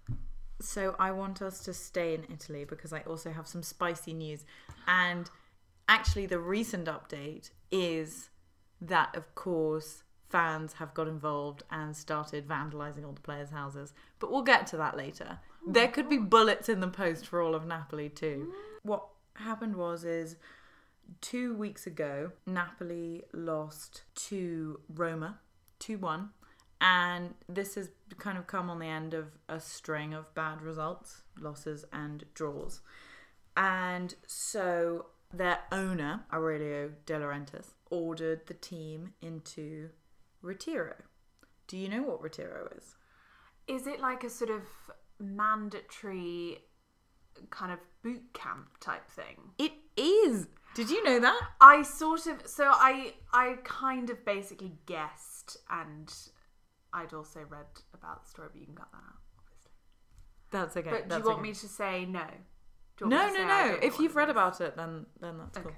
So 0.61 0.95
I 0.99 1.11
want 1.11 1.41
us 1.41 1.59
to 1.61 1.73
stay 1.73 2.13
in 2.13 2.25
Italy 2.31 2.65
because 2.65 2.91
I 2.91 3.01
also 3.01 3.31
have 3.31 3.47
some 3.47 3.63
spicy 3.63 4.13
news, 4.13 4.45
and 4.87 5.29
actually 5.87 6.25
the 6.25 6.39
recent 6.39 6.87
update 6.87 7.51
is 7.71 8.29
that 8.81 9.15
of 9.15 9.35
course 9.35 10.03
fans 10.29 10.73
have 10.73 10.93
got 10.93 11.07
involved 11.07 11.63
and 11.71 11.95
started 11.95 12.47
vandalizing 12.47 13.05
all 13.05 13.13
the 13.13 13.21
players' 13.21 13.49
houses. 13.49 13.93
But 14.19 14.31
we'll 14.31 14.43
get 14.43 14.67
to 14.67 14.77
that 14.77 14.95
later. 14.95 15.39
Oh 15.67 15.71
there 15.71 15.87
could 15.87 16.07
be 16.07 16.17
bullets 16.17 16.69
in 16.69 16.79
the 16.79 16.87
post 16.87 17.25
for 17.25 17.41
all 17.41 17.55
of 17.55 17.65
Napoli 17.65 18.09
too. 18.09 18.53
What 18.83 19.05
happened 19.33 19.75
was 19.75 20.03
is 20.03 20.35
two 21.21 21.55
weeks 21.55 21.87
ago 21.87 22.31
Napoli 22.45 23.23
lost 23.33 24.03
to 24.27 24.79
Roma 24.93 25.39
2-1 25.79 26.29
and 26.81 27.33
this 27.47 27.75
has 27.75 27.89
kind 28.17 28.37
of 28.37 28.47
come 28.47 28.69
on 28.69 28.79
the 28.79 28.85
end 28.85 29.13
of 29.13 29.37
a 29.47 29.59
string 29.59 30.13
of 30.13 30.33
bad 30.33 30.61
results, 30.61 31.23
losses 31.39 31.85
and 31.91 32.23
draws. 32.33 32.81
And 33.57 34.15
so 34.25 35.07
their 35.33 35.59
owner, 35.71 36.21
Aurelio 36.31 36.91
De 37.05 37.13
Laurentiis, 37.13 37.73
ordered 37.89 38.47
the 38.47 38.53
team 38.53 39.13
into 39.21 39.89
Retiro. 40.41 40.95
Do 41.67 41.77
you 41.77 41.89
know 41.89 42.01
what 42.01 42.21
Retiro 42.21 42.69
is? 42.75 42.95
Is 43.67 43.85
it 43.85 43.99
like 43.99 44.23
a 44.23 44.29
sort 44.29 44.49
of 44.49 44.63
mandatory 45.19 46.59
kind 47.49 47.71
of 47.71 47.79
boot 48.01 48.23
camp 48.33 48.79
type 48.79 49.09
thing? 49.09 49.37
It 49.57 49.73
is. 49.97 50.47
Did 50.75 50.89
you 50.89 51.03
know 51.03 51.19
that? 51.19 51.41
I 51.59 51.81
sort 51.81 52.27
of 52.27 52.47
so 52.47 52.65
I 52.65 53.13
I 53.33 53.57
kind 53.63 54.09
of 54.09 54.23
basically 54.23 54.73
guessed 54.85 55.57
and 55.69 56.11
I'd 56.93 57.13
also 57.13 57.41
read 57.49 57.65
about 57.93 58.23
the 58.23 58.29
story, 58.29 58.49
but 58.51 58.59
you 58.59 58.65
can 58.65 58.75
cut 58.75 58.91
that 58.91 58.97
out, 58.97 59.19
obviously. 59.37 59.71
That's 60.51 60.77
okay. 60.77 60.89
But 60.89 61.09
do 61.09 61.17
you 61.17 61.23
want 61.23 61.39
okay. 61.39 61.49
me 61.49 61.53
to 61.53 61.67
say 61.67 62.05
no? 62.05 62.25
Do 62.97 63.05
you 63.05 63.11
want 63.11 63.11
No, 63.11 63.27
no, 63.27 63.33
say 63.33 63.45
no. 63.45 63.79
If 63.81 63.99
you've 63.99 64.15
read 64.15 64.29
about 64.29 64.61
it, 64.61 64.75
then 64.75 65.05
then 65.19 65.37
that's 65.37 65.57
cool. 65.57 65.73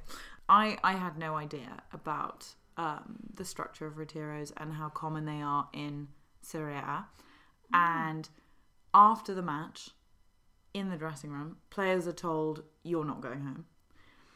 I 0.50 0.78
I 0.84 0.94
had 0.94 1.18
no 1.18 1.36
idea 1.36 1.84
about 1.94 2.48
um, 2.78 3.18
the 3.34 3.46
structure 3.46 3.86
of 3.86 3.96
retiros 3.96 4.52
and 4.58 4.74
how 4.74 4.90
common 4.90 5.26
they 5.26 5.42
are 5.42 5.68
in 5.74 6.08
Serie 6.42 6.76
A. 6.76 7.06
And 7.74 8.28
after 8.94 9.34
the 9.34 9.42
match, 9.42 9.92
in 10.74 10.90
the 10.90 10.98
dressing 10.98 11.32
room, 11.32 11.58
players 11.70 12.08
are 12.08 12.14
told 12.14 12.64
you're 12.84 13.06
not 13.06 13.22
going 13.22 13.42
home, 13.42 13.66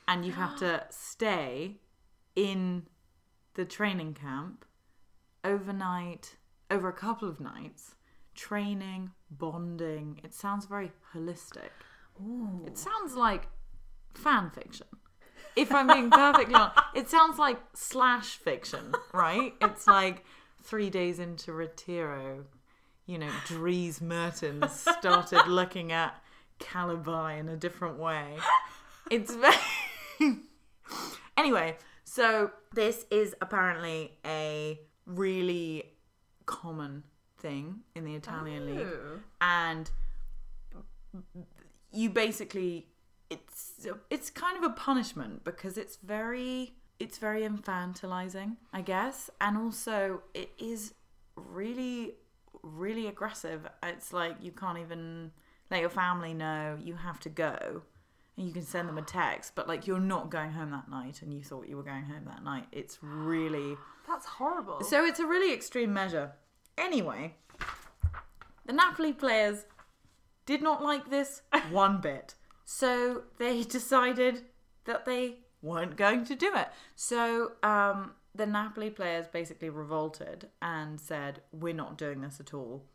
and 0.07 0.25
you 0.25 0.33
have 0.33 0.57
to 0.57 0.85
stay 0.89 1.77
in 2.35 2.83
the 3.55 3.65
training 3.65 4.13
camp 4.13 4.65
overnight, 5.43 6.35
over 6.69 6.89
a 6.89 6.93
couple 6.93 7.27
of 7.27 7.39
nights, 7.39 7.95
training, 8.33 9.11
bonding. 9.31 10.19
It 10.23 10.33
sounds 10.33 10.65
very 10.65 10.91
holistic. 11.13 11.69
It 12.65 12.77
sounds 12.77 13.15
like 13.15 13.47
fan 14.13 14.49
fiction. 14.49 14.87
If 15.55 15.73
I'm 15.73 15.87
being 15.87 16.09
perfectly 16.09 16.53
honest, 16.53 16.79
it 16.95 17.09
sounds 17.09 17.39
like 17.39 17.59
slash 17.73 18.37
fiction, 18.37 18.93
right? 19.13 19.53
It's 19.61 19.87
like 19.87 20.25
three 20.63 20.89
days 20.89 21.19
into 21.19 21.53
Retiro, 21.53 22.45
you 23.05 23.17
know, 23.17 23.31
Dries 23.45 24.01
Mertens 24.01 24.71
started 24.71 25.43
looking 25.47 25.91
at 25.91 26.21
Calibi 26.59 27.39
in 27.39 27.49
a 27.49 27.55
different 27.55 27.97
way. 27.97 28.37
It's 29.11 29.33
very. 29.35 29.55
anyway, 31.37 31.77
so 32.03 32.51
this 32.73 33.05
is 33.11 33.35
apparently 33.41 34.17
a 34.25 34.79
really 35.05 35.94
common 36.45 37.03
thing 37.37 37.81
in 37.95 38.05
the 38.05 38.15
Italian 38.15 38.65
league. 38.65 38.87
Oh. 38.87 39.19
And 39.41 39.89
you 41.91 42.09
basically 42.09 42.87
it's 43.29 43.87
it's 44.09 44.29
kind 44.29 44.57
of 44.57 44.63
a 44.63 44.73
punishment 44.73 45.43
because 45.43 45.77
it's 45.77 45.97
very 45.97 46.75
it's 46.99 47.17
very 47.17 47.41
infantilizing 47.41 48.57
i 48.73 48.81
guess. 48.81 49.29
And 49.41 49.57
also 49.57 50.21
it 50.33 50.51
is 50.59 50.93
really 51.35 52.15
really 52.63 53.07
aggressive. 53.07 53.67
It's 53.83 54.11
like 54.11 54.37
you 54.41 54.51
can't 54.51 54.79
even 54.79 55.31
let 55.69 55.81
your 55.81 55.89
family 55.89 56.33
know 56.33 56.77
you 56.81 56.95
have 56.95 57.19
to 57.21 57.29
go 57.29 57.83
and 58.37 58.47
you 58.47 58.53
can 58.53 58.63
send 58.63 58.87
them 58.87 58.97
a 58.97 59.01
text 59.01 59.53
but 59.55 59.67
like 59.67 59.87
you're 59.87 59.99
not 59.99 60.29
going 60.29 60.51
home 60.51 60.71
that 60.71 60.89
night 60.89 61.21
and 61.21 61.33
you 61.33 61.41
thought 61.41 61.67
you 61.67 61.77
were 61.77 61.83
going 61.83 62.03
home 62.03 62.23
that 62.25 62.43
night 62.43 62.65
it's 62.71 62.97
really 63.01 63.75
That's 64.07 64.25
horrible. 64.25 64.81
so 64.83 65.03
it's 65.05 65.19
a 65.19 65.25
really 65.25 65.53
extreme 65.53 65.93
measure. 65.93 66.33
Anyway, 66.77 67.35
the 68.65 68.73
Napoli 68.73 69.13
players 69.13 69.65
did 70.45 70.61
not 70.61 70.83
like 70.83 71.09
this 71.09 71.41
one 71.71 72.01
bit. 72.01 72.35
So 72.65 73.23
they 73.37 73.63
decided 73.77 74.43
that 74.85 75.05
they 75.05 75.39
weren't 75.61 75.95
going 75.95 76.25
to 76.25 76.35
do 76.35 76.51
it. 76.55 76.67
So 76.95 77.53
um, 77.63 78.11
the 78.33 78.45
Napoli 78.45 78.89
players 78.89 79.27
basically 79.27 79.69
revolted 79.69 80.49
and 80.61 80.99
said, 80.99 81.41
"We're 81.51 81.73
not 81.73 81.97
doing 81.97 82.21
this 82.21 82.39
at 82.39 82.53
all. 82.53 82.85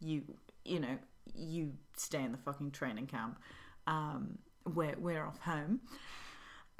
You, 0.00 0.22
you 0.64 0.80
know, 0.80 0.98
you 1.34 1.72
stay 1.96 2.22
in 2.22 2.32
the 2.32 2.38
fucking 2.38 2.72
training 2.72 3.06
camp. 3.06 3.38
Um, 3.86 4.38
we're 4.74 4.96
we're 4.98 5.24
off 5.24 5.40
home." 5.40 5.80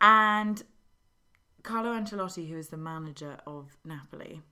And 0.01 0.63
Carlo 1.63 1.93
Ancelotti, 1.93 2.49
who 2.49 2.57
is 2.57 2.69
the 2.69 2.77
manager 2.77 3.39
of 3.47 3.77
Napoli, 3.85 4.43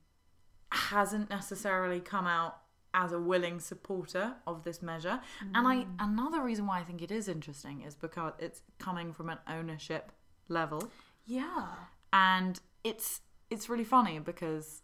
hasn't 0.71 1.31
necessarily 1.31 2.01
come 2.01 2.27
out 2.27 2.59
as 2.97 3.13
a 3.13 3.21
willing 3.21 3.61
supporter 3.61 4.35
of 4.47 4.65
this 4.65 4.83
measure. 4.83 5.21
And 5.55 5.69
I 5.69 5.77
mm. 5.77 5.87
another 6.01 6.43
reason 6.43 6.67
why 6.67 6.81
I 6.81 6.85
think 6.85 7.03
it 7.03 7.11
is 7.11 7.29
interesting 7.29 7.83
is 7.83 7.95
because 7.95 8.33
it's 8.39 8.63
coming 8.79 9.13
from 9.13 9.29
an 9.29 9.39
ownership 9.47 10.13
level. 10.49 10.91
Yeah. 11.27 11.67
And 12.13 12.59
it's 12.83 13.21
it's 13.51 13.69
really 13.69 13.85
funny 13.85 14.19
because 14.19 14.83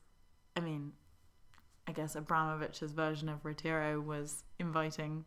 I 0.55 0.61
mean, 0.61 0.93
I 1.87 1.93
guess 1.93 2.15
Abramovich's 2.15 2.93
version 2.93 3.29
of 3.31 3.45
Retiro 3.45 4.01
was 4.01 4.45
inviting 4.59 5.25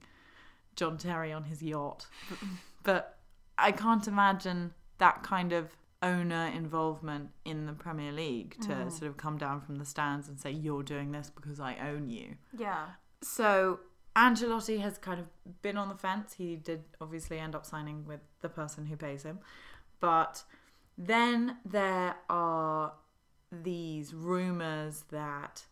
John 0.76 0.98
Terry 0.98 1.34
on 1.34 1.44
his 1.44 1.64
yacht. 1.64 2.06
but 2.84 3.15
I 3.58 3.72
can't 3.72 4.08
imagine 4.08 4.74
that 4.98 5.24
kind 5.24 5.54
of 5.54 5.76
owner 6.02 6.52
involvement 6.56 7.30
in 7.46 7.66
the 7.66 7.74
Premier 7.74 8.12
League 8.12 8.58
to 8.62 8.90
sort 8.92 9.10
of 9.10 9.18
come 9.18 9.38
down 9.38 9.62
from 9.62 9.76
the 9.78 9.86
stands 9.86 10.28
and 10.28 10.40
say, 10.40 10.52
You're 10.52 10.84
doing 10.84 11.12
this 11.12 11.32
because 11.34 11.60
I 11.60 11.78
own 11.90 12.10
you. 12.10 12.36
Yeah. 12.58 12.88
So 13.22 13.80
Ancelotti 14.16 14.80
has 14.82 14.98
kind 14.98 15.20
of 15.20 15.28
been 15.62 15.78
on 15.78 15.90
the 15.90 15.96
fence. 15.96 16.34
He 16.34 16.56
did 16.56 16.84
obviously 17.02 17.40
end 17.40 17.56
up 17.56 17.66
signing 17.66 18.06
with 18.06 18.22
the 18.42 18.50
person 18.50 18.86
who 18.86 18.96
pays 18.96 19.24
him. 19.24 19.40
But 20.00 20.44
then 20.98 21.58
there 21.66 22.16
are 22.30 22.94
these 23.52 24.14
rumours 24.14 25.04
that 25.12 25.66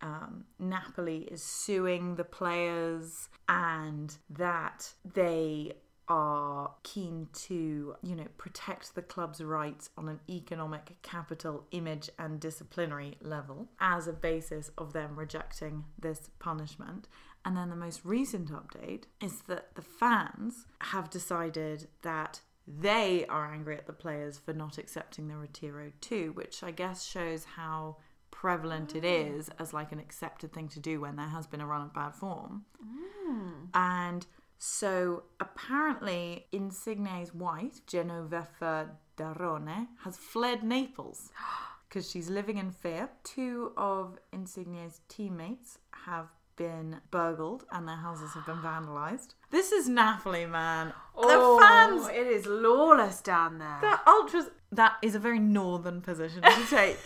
um, 0.00 0.44
Napoli 0.58 1.28
is 1.30 1.42
suing 1.42 2.16
the 2.16 2.24
players 2.24 3.28
and 3.48 4.16
that 4.30 4.92
they 5.14 5.72
are 6.08 6.72
keen 6.82 7.28
to, 7.32 7.96
you 8.02 8.14
know, 8.14 8.26
protect 8.38 8.94
the 8.94 9.02
club's 9.02 9.42
rights 9.42 9.90
on 9.96 10.08
an 10.08 10.20
economic, 10.28 10.96
capital, 11.02 11.64
image, 11.72 12.10
and 12.18 12.38
disciplinary 12.38 13.16
level 13.20 13.68
as 13.80 14.06
a 14.06 14.12
basis 14.12 14.70
of 14.78 14.92
them 14.92 15.16
rejecting 15.16 15.84
this 15.98 16.30
punishment. 16.38 17.08
And 17.44 17.56
then 17.56 17.70
the 17.70 17.76
most 17.76 18.04
recent 18.04 18.50
update 18.50 19.04
is 19.20 19.42
that 19.42 19.74
the 19.74 19.82
fans 19.82 20.66
have 20.80 21.10
decided 21.10 21.88
that 22.02 22.40
they 22.66 23.24
are 23.26 23.52
angry 23.52 23.76
at 23.76 23.86
the 23.86 23.92
players 23.92 24.38
for 24.38 24.52
not 24.52 24.78
accepting 24.78 25.28
the 25.28 25.34
ritiro 25.34 25.92
too, 26.00 26.32
which 26.34 26.62
I 26.62 26.72
guess 26.72 27.06
shows 27.06 27.44
how 27.56 27.98
prevalent 28.32 28.94
it 28.94 29.04
mm. 29.04 29.38
is 29.38 29.48
as 29.58 29.72
like 29.72 29.92
an 29.92 29.98
accepted 29.98 30.52
thing 30.52 30.68
to 30.68 30.80
do 30.80 31.00
when 31.00 31.16
there 31.16 31.28
has 31.28 31.46
been 31.46 31.60
a 31.60 31.66
run 31.66 31.82
of 31.82 31.94
bad 31.94 32.14
form. 32.14 32.64
Mm. 32.84 33.68
And 33.74 34.26
so 34.58 35.24
apparently 35.40 36.46
Insigne's 36.52 37.34
wife, 37.34 37.84
Genoveffa 37.86 38.88
Darone, 39.16 39.88
has 40.04 40.16
fled 40.16 40.62
Naples 40.62 41.30
because 41.88 42.10
she's 42.10 42.30
living 42.30 42.58
in 42.58 42.70
fear. 42.70 43.08
Two 43.24 43.72
of 43.76 44.18
Insigne's 44.32 45.00
teammates 45.08 45.78
have 46.04 46.28
been 46.56 47.00
burgled 47.10 47.64
and 47.70 47.86
their 47.86 47.96
houses 47.96 48.32
have 48.32 48.46
been 48.46 48.56
vandalized. 48.56 49.34
This 49.50 49.72
is 49.72 49.88
Napoli, 49.88 50.46
man. 50.46 50.88
the 51.14 51.22
oh, 51.22 51.58
fans, 51.60 52.08
It 52.08 52.26
is 52.26 52.46
lawless 52.46 53.20
down 53.20 53.58
there. 53.58 53.78
the 53.80 54.10
ultras. 54.10 54.46
That 54.72 54.94
is 55.02 55.14
a 55.14 55.18
very 55.18 55.38
northern 55.38 56.00
position 56.00 56.42
to 56.42 56.66
take. 56.70 56.98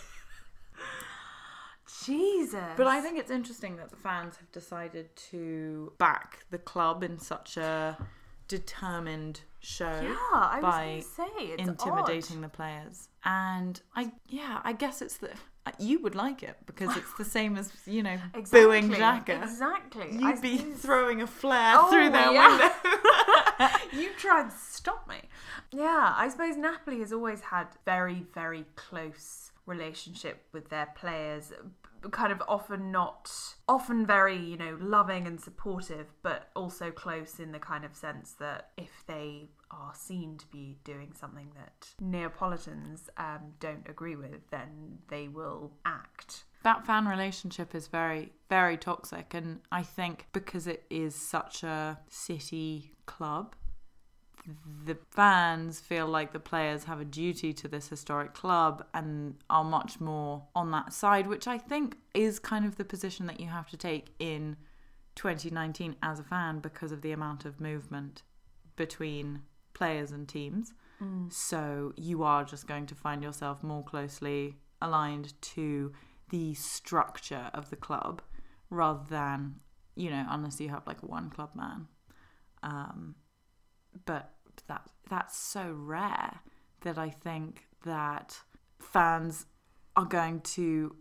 Jesus. 2.05 2.59
But 2.77 2.87
I 2.87 3.01
think 3.01 3.17
it's 3.19 3.31
interesting 3.31 3.77
that 3.77 3.89
the 3.89 3.95
fans 3.95 4.35
have 4.37 4.51
decided 4.51 5.15
to 5.31 5.93
back 5.97 6.45
the 6.49 6.57
club 6.57 7.03
in 7.03 7.19
such 7.19 7.57
a 7.57 7.97
determined 8.47 9.41
show 9.59 9.99
Yeah, 10.01 10.15
I 10.33 10.59
by 10.61 11.03
say 11.15 11.23
it's 11.43 11.61
intimidating 11.61 12.37
odd. 12.37 12.43
the 12.43 12.49
players. 12.49 13.09
And 13.23 13.79
I, 13.95 14.11
yeah, 14.27 14.59
I 14.63 14.73
guess 14.73 15.01
it's 15.01 15.17
the 15.17 15.29
uh, 15.65 15.71
you 15.77 15.99
would 16.01 16.15
like 16.15 16.41
it 16.41 16.57
because 16.65 16.97
it's 16.97 17.13
the 17.19 17.23
same 17.25 17.55
as 17.55 17.71
you 17.85 18.01
know 18.01 18.17
booing 18.51 18.91
Exactly, 18.91 19.35
Xhaka. 19.35 19.43
Exactly. 19.43 20.07
You'd 20.13 20.23
I 20.23 20.41
be 20.41 20.57
suppose- 20.57 20.77
throwing 20.79 21.21
a 21.21 21.27
flare 21.27 21.75
Oh, 21.77 21.91
through 21.91 22.09
their 22.09 22.31
yeah. 22.31 22.71
window. 23.59 23.77
you 24.01 24.09
try 24.17 24.41
and 24.41 24.51
stop 24.51 25.07
me. 25.07 25.21
Yeah, 25.71 26.13
I 26.17 26.29
suppose 26.29 26.57
Napoli 26.57 26.99
has 26.99 27.13
always 27.13 27.41
had 27.41 27.67
very, 27.85 28.25
very 28.33 28.65
close 28.75 29.51
relationship 29.67 30.43
with 30.51 30.69
their 30.69 30.87
players. 30.95 31.53
Kind 32.09 32.31
of 32.31 32.41
often 32.47 32.91
not, 32.91 33.31
often 33.67 34.05
very, 34.05 34.37
you 34.37 34.57
know, 34.57 34.77
loving 34.81 35.27
and 35.27 35.39
supportive, 35.39 36.07
but 36.23 36.49
also 36.55 36.89
close 36.91 37.39
in 37.39 37.51
the 37.51 37.59
kind 37.59 37.85
of 37.85 37.95
sense 37.95 38.33
that 38.39 38.69
if 38.77 39.03
they 39.07 39.49
are 39.69 39.93
seen 39.95 40.37
to 40.37 40.45
be 40.47 40.77
doing 40.83 41.13
something 41.13 41.51
that 41.55 41.89
Neapolitans 42.01 43.09
um, 43.17 43.53
don't 43.59 43.87
agree 43.87 44.15
with, 44.15 44.49
then 44.49 44.97
they 45.09 45.27
will 45.27 45.71
act. 45.85 46.43
that 46.63 46.85
fan 46.85 47.07
relationship 47.07 47.73
is 47.73 47.87
very 47.87 48.31
very 48.49 48.77
toxic 48.77 49.33
and 49.33 49.59
i 49.71 49.81
think 49.81 50.27
because 50.31 50.67
it 50.67 50.83
is 50.89 51.15
such 51.15 51.63
a 51.63 51.97
city 52.09 52.91
club 53.07 53.55
the 54.85 54.97
fans 55.11 55.79
feel 55.79 56.07
like 56.07 56.33
the 56.33 56.39
players 56.39 56.85
have 56.85 56.99
a 56.99 57.05
duty 57.05 57.53
to 57.53 57.67
this 57.67 57.89
historic 57.89 58.33
club 58.33 58.85
and 58.93 59.35
are 59.49 59.63
much 59.63 59.99
more 59.99 60.43
on 60.55 60.71
that 60.71 60.91
side 60.91 61.27
which 61.27 61.47
i 61.47 61.57
think 61.57 61.95
is 62.13 62.39
kind 62.39 62.65
of 62.65 62.75
the 62.77 62.83
position 62.83 63.27
that 63.27 63.39
you 63.39 63.47
have 63.47 63.69
to 63.69 63.77
take 63.77 64.07
in 64.19 64.57
2019 65.15 65.95
as 66.01 66.19
a 66.19 66.23
fan 66.23 66.59
because 66.59 66.91
of 66.91 67.01
the 67.01 67.11
amount 67.11 67.45
of 67.45 67.61
movement 67.61 68.23
between 68.75 69.41
players 69.73 70.11
and 70.11 70.27
teams 70.27 70.73
so 71.29 71.93
you 71.97 72.23
are 72.23 72.43
just 72.43 72.67
going 72.67 72.85
to 72.85 72.95
find 72.95 73.23
yourself 73.23 73.63
more 73.63 73.83
closely 73.83 74.55
aligned 74.81 75.33
to 75.41 75.91
the 76.29 76.53
structure 76.53 77.49
of 77.53 77.69
the 77.69 77.75
club 77.75 78.21
rather 78.69 79.03
than, 79.09 79.55
you 79.95 80.09
know, 80.09 80.25
unless 80.29 80.59
you 80.59 80.69
have 80.69 80.85
like 80.85 81.01
one 81.01 81.29
club 81.29 81.49
man. 81.55 81.87
Um, 82.63 83.15
but 84.05 84.31
that 84.67 84.89
that's 85.09 85.37
so 85.37 85.73
rare 85.77 86.39
that 86.81 86.97
I 86.97 87.09
think 87.09 87.67
that 87.85 88.39
fans 88.79 89.45
are 89.95 90.05
going 90.05 90.41
to, 90.41 90.95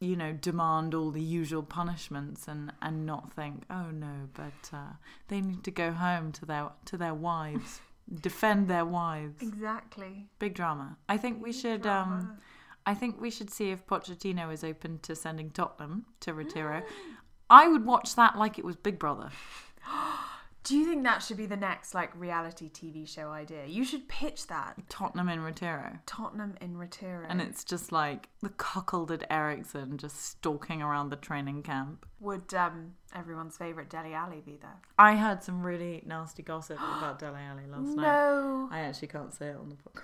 you 0.00 0.16
know, 0.16 0.32
demand 0.32 0.94
all 0.94 1.10
the 1.10 1.22
usual 1.22 1.62
punishments 1.62 2.48
and, 2.48 2.72
and 2.82 3.06
not 3.06 3.32
think, 3.32 3.64
oh 3.70 3.90
no, 3.90 4.28
but 4.34 4.70
uh, 4.72 4.94
they 5.28 5.40
need 5.40 5.64
to 5.64 5.70
go 5.70 5.92
home 5.92 6.32
to 6.32 6.44
their 6.44 6.70
to 6.86 6.96
their 6.96 7.14
wives, 7.14 7.80
defend 8.20 8.68
their 8.68 8.84
wives. 8.84 9.40
Exactly. 9.40 10.28
Big 10.38 10.54
drama. 10.54 10.96
I 11.08 11.16
think 11.16 11.42
we 11.42 11.52
should. 11.52 11.86
Um, 11.86 12.38
I 12.84 12.94
think 12.94 13.20
we 13.20 13.30
should 13.30 13.48
see 13.50 13.70
if 13.70 13.86
Pochettino 13.86 14.52
is 14.52 14.64
open 14.64 14.98
to 15.02 15.14
sending 15.14 15.50
Tottenham 15.50 16.06
to 16.20 16.32
ritiro. 16.32 16.82
I 17.50 17.68
would 17.68 17.84
watch 17.84 18.16
that 18.16 18.36
like 18.36 18.58
it 18.58 18.64
was 18.64 18.76
Big 18.76 18.98
Brother. 18.98 19.30
Do 20.64 20.76
you 20.76 20.84
think 20.86 21.02
that 21.02 21.24
should 21.24 21.38
be 21.38 21.46
the 21.46 21.56
next 21.56 21.92
like 21.92 22.14
reality 22.14 22.70
TV 22.70 23.06
show 23.08 23.30
idea? 23.30 23.66
You 23.66 23.84
should 23.84 24.08
pitch 24.08 24.46
that. 24.46 24.76
Tottenham 24.88 25.28
in 25.28 25.40
ritiro. 25.40 25.98
Tottenham 26.06 26.54
in 26.60 26.76
ritiro. 26.76 27.26
And 27.28 27.40
it's 27.40 27.64
just 27.64 27.90
like 27.90 28.28
the 28.42 28.48
cuckolded 28.50 29.24
Eriksen 29.28 29.98
just 29.98 30.24
stalking 30.24 30.80
around 30.80 31.08
the 31.10 31.16
training 31.16 31.64
camp. 31.64 32.06
Would 32.20 32.54
um, 32.54 32.92
everyone's 33.12 33.56
favourite 33.56 33.90
Dele 33.90 34.14
Alli 34.14 34.40
be 34.40 34.56
there? 34.60 34.76
I 34.98 35.16
heard 35.16 35.42
some 35.42 35.66
really 35.66 36.04
nasty 36.06 36.44
gossip 36.44 36.78
about 36.78 37.18
Dele 37.18 37.40
Alli 37.40 37.66
last 37.66 37.96
night. 37.96 38.02
No. 38.02 38.68
I 38.70 38.80
actually 38.80 39.08
can't 39.08 39.34
say 39.34 39.48
it 39.48 39.56
on 39.56 39.68
the 39.68 39.76
podcast. 39.76 40.02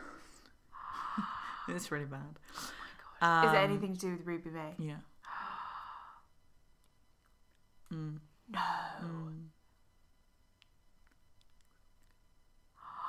it's 1.77 1.93
really 1.93 2.05
bad. 2.07 2.37
Is 2.57 2.71
it 3.21 3.25
Um, 3.25 3.55
anything 3.55 3.95
to 3.95 4.01
do 4.01 4.11
with 4.11 4.27
Ruby 4.27 4.51
Mae? 4.51 4.75
Yeah. 4.79 4.97
Mm. 7.93 8.19
No. 8.51 8.59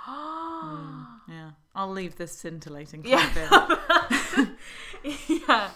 Mm, 0.10 1.06
yeah. 1.30 1.52
I'll 1.76 1.92
leave 1.92 2.16
this 2.18 2.32
scintillating 2.32 3.06
Yeah. 3.06 3.78
yeah. 5.28 5.70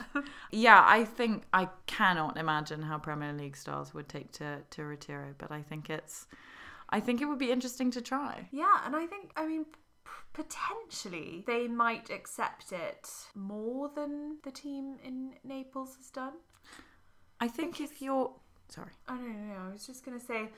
yeah, 0.52 0.84
I 0.86 1.06
think 1.06 1.44
I 1.54 1.70
cannot 1.88 2.38
imagine 2.38 2.82
how 2.82 2.98
Premier 2.98 3.34
League 3.34 3.56
stars 3.56 3.94
would 3.94 4.10
take 4.10 4.32
to 4.34 4.60
to 4.72 4.82
ritiro, 4.82 5.34
but 5.38 5.52
I 5.52 5.62
think 5.62 5.90
it's 5.90 6.28
I 6.90 7.00
think 7.00 7.22
it 7.22 7.26
would 7.26 7.40
be 7.40 7.52
interesting 7.52 7.92
to 7.92 8.02
try. 8.02 8.48
Yeah, 8.52 8.82
and 8.86 8.96
I 8.96 9.06
think 9.06 9.32
I 9.36 9.48
mean 9.48 9.66
potentially 10.34 11.44
they 11.48 11.68
might 11.68 12.10
accept 12.10 12.72
it 12.72 13.10
more 13.36 13.90
than 13.96 14.38
the 14.44 14.52
team 14.52 14.98
in 15.04 15.36
Naples 15.44 15.96
has 15.98 16.10
done. 16.10 16.34
I 17.40 17.48
think 17.48 17.80
if 17.80 18.02
you're 18.02 18.32
sorry. 18.68 18.92
I 19.08 19.16
don't 19.16 19.48
know. 19.48 19.56
I 19.70 19.72
was 19.72 19.86
just 19.86 20.04
gonna 20.04 20.20
say 20.20 20.50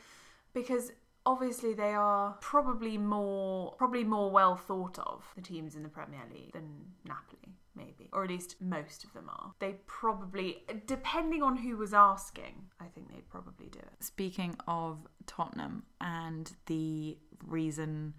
because 0.53 0.91
obviously 1.25 1.73
they 1.73 1.93
are 1.93 2.37
probably 2.41 2.97
more 2.97 3.73
probably 3.77 4.03
more 4.03 4.29
well 4.31 4.55
thought 4.55 4.97
of 4.99 5.23
the 5.35 5.41
teams 5.41 5.75
in 5.75 5.83
the 5.83 5.89
Premier 5.89 6.21
League 6.33 6.53
than 6.53 6.69
Napoli, 7.05 7.55
maybe, 7.75 8.09
or 8.13 8.23
at 8.23 8.29
least 8.29 8.55
most 8.61 9.03
of 9.03 9.13
them 9.13 9.29
are. 9.29 9.53
They 9.59 9.75
probably, 9.87 10.63
depending 10.85 11.41
on 11.43 11.57
who 11.57 11.77
was 11.77 11.93
asking, 11.93 12.67
I 12.79 12.85
think 12.85 13.11
they'd 13.11 13.29
probably 13.29 13.67
do 13.67 13.79
it. 13.79 14.03
Speaking 14.03 14.55
of 14.67 14.99
Tottenham 15.25 15.83
and 15.99 16.51
the 16.67 17.17
reason 17.45 18.13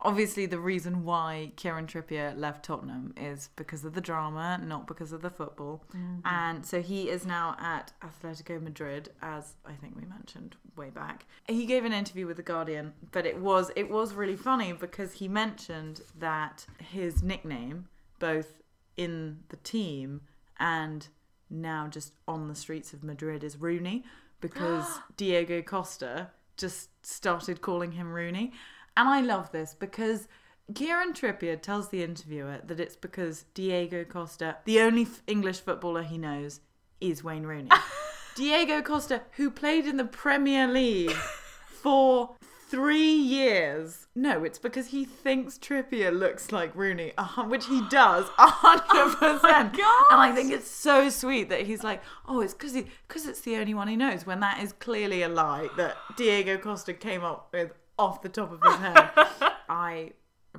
obviously 0.00 0.46
the 0.46 0.58
reason 0.58 1.04
why 1.04 1.52
Kieran 1.56 1.86
Trippier 1.86 2.36
left 2.36 2.64
Tottenham 2.64 3.14
is 3.16 3.48
because 3.56 3.84
of 3.84 3.94
the 3.94 4.00
drama, 4.00 4.60
not 4.62 4.86
because 4.86 5.12
of 5.12 5.22
the 5.22 5.30
football. 5.30 5.82
Mm-hmm. 5.94 6.20
And 6.24 6.66
so 6.66 6.82
he 6.82 7.08
is 7.08 7.24
now 7.24 7.56
at 7.58 7.92
Atletico 8.02 8.62
Madrid, 8.62 9.10
as 9.22 9.54
I 9.64 9.72
think 9.72 9.96
we 9.96 10.04
mentioned 10.04 10.56
way 10.76 10.90
back. 10.90 11.26
He 11.48 11.66
gave 11.66 11.84
an 11.84 11.92
interview 11.92 12.26
with 12.26 12.36
the 12.36 12.42
Guardian, 12.42 12.92
but 13.12 13.26
it 13.26 13.38
was 13.38 13.70
it 13.76 13.90
was 13.90 14.14
really 14.14 14.36
funny 14.36 14.72
because 14.72 15.14
he 15.14 15.28
mentioned 15.28 16.02
that 16.18 16.66
his 16.78 17.22
nickname, 17.22 17.88
both 18.18 18.62
in 18.96 19.38
the 19.48 19.56
team 19.56 20.22
and 20.58 21.08
now 21.48 21.86
just 21.86 22.12
on 22.26 22.48
the 22.48 22.54
streets 22.54 22.92
of 22.92 23.02
Madrid, 23.02 23.42
is 23.44 23.56
Rooney 23.56 24.04
because 24.40 24.86
Diego 25.16 25.62
Costa 25.62 26.30
just 26.56 26.88
started 27.04 27.60
calling 27.60 27.92
him 27.92 28.12
Rooney. 28.12 28.52
And 28.96 29.08
I 29.08 29.20
love 29.20 29.52
this 29.52 29.74
because 29.74 30.28
Kieran 30.74 31.12
Trippier 31.12 31.60
tells 31.60 31.88
the 31.90 32.02
interviewer 32.02 32.60
that 32.64 32.80
it's 32.80 32.96
because 32.96 33.44
Diego 33.54 34.04
Costa, 34.04 34.56
the 34.64 34.80
only 34.80 35.02
f- 35.02 35.22
English 35.26 35.60
footballer 35.60 36.02
he 36.02 36.18
knows, 36.18 36.60
is 37.00 37.22
Wayne 37.22 37.44
Rooney. 37.44 37.70
Diego 38.34 38.82
Costa, 38.82 39.22
who 39.32 39.50
played 39.50 39.86
in 39.86 39.96
the 39.96 40.04
Premier 40.04 40.66
League 40.66 41.10
for 41.66 42.36
three 42.68 43.12
years. 43.14 44.08
No, 44.14 44.44
it's 44.44 44.58
because 44.58 44.88
he 44.88 45.04
thinks 45.04 45.56
Trippier 45.56 46.10
looks 46.10 46.50
like 46.50 46.74
Rooney, 46.74 47.12
which 47.46 47.66
he 47.66 47.82
does, 47.88 48.26
a 48.26 48.30
oh 48.38 48.46
hundred 48.48 49.16
percent. 49.16 49.76
God. 49.76 50.04
And 50.10 50.20
I 50.20 50.32
think 50.34 50.52
it's 50.52 50.68
so 50.70 51.08
sweet 51.10 51.48
that 51.50 51.66
he's 51.66 51.84
like, 51.84 52.02
oh, 52.26 52.40
it's 52.40 52.54
because 52.54 52.72
because 53.06 53.26
it's 53.26 53.40
the 53.42 53.56
only 53.56 53.74
one 53.74 53.88
he 53.88 53.96
knows. 53.96 54.26
When 54.26 54.40
that 54.40 54.60
is 54.62 54.72
clearly 54.72 55.22
a 55.22 55.28
lie 55.28 55.68
that 55.76 55.96
Diego 56.16 56.58
Costa 56.58 56.92
came 56.92 57.22
up 57.24 57.48
with 57.52 57.72
off 57.98 58.22
the 58.22 58.28
top 58.28 58.52
of 58.52 58.62
his 58.62 58.76
head. 58.76 59.10
I 59.68 60.12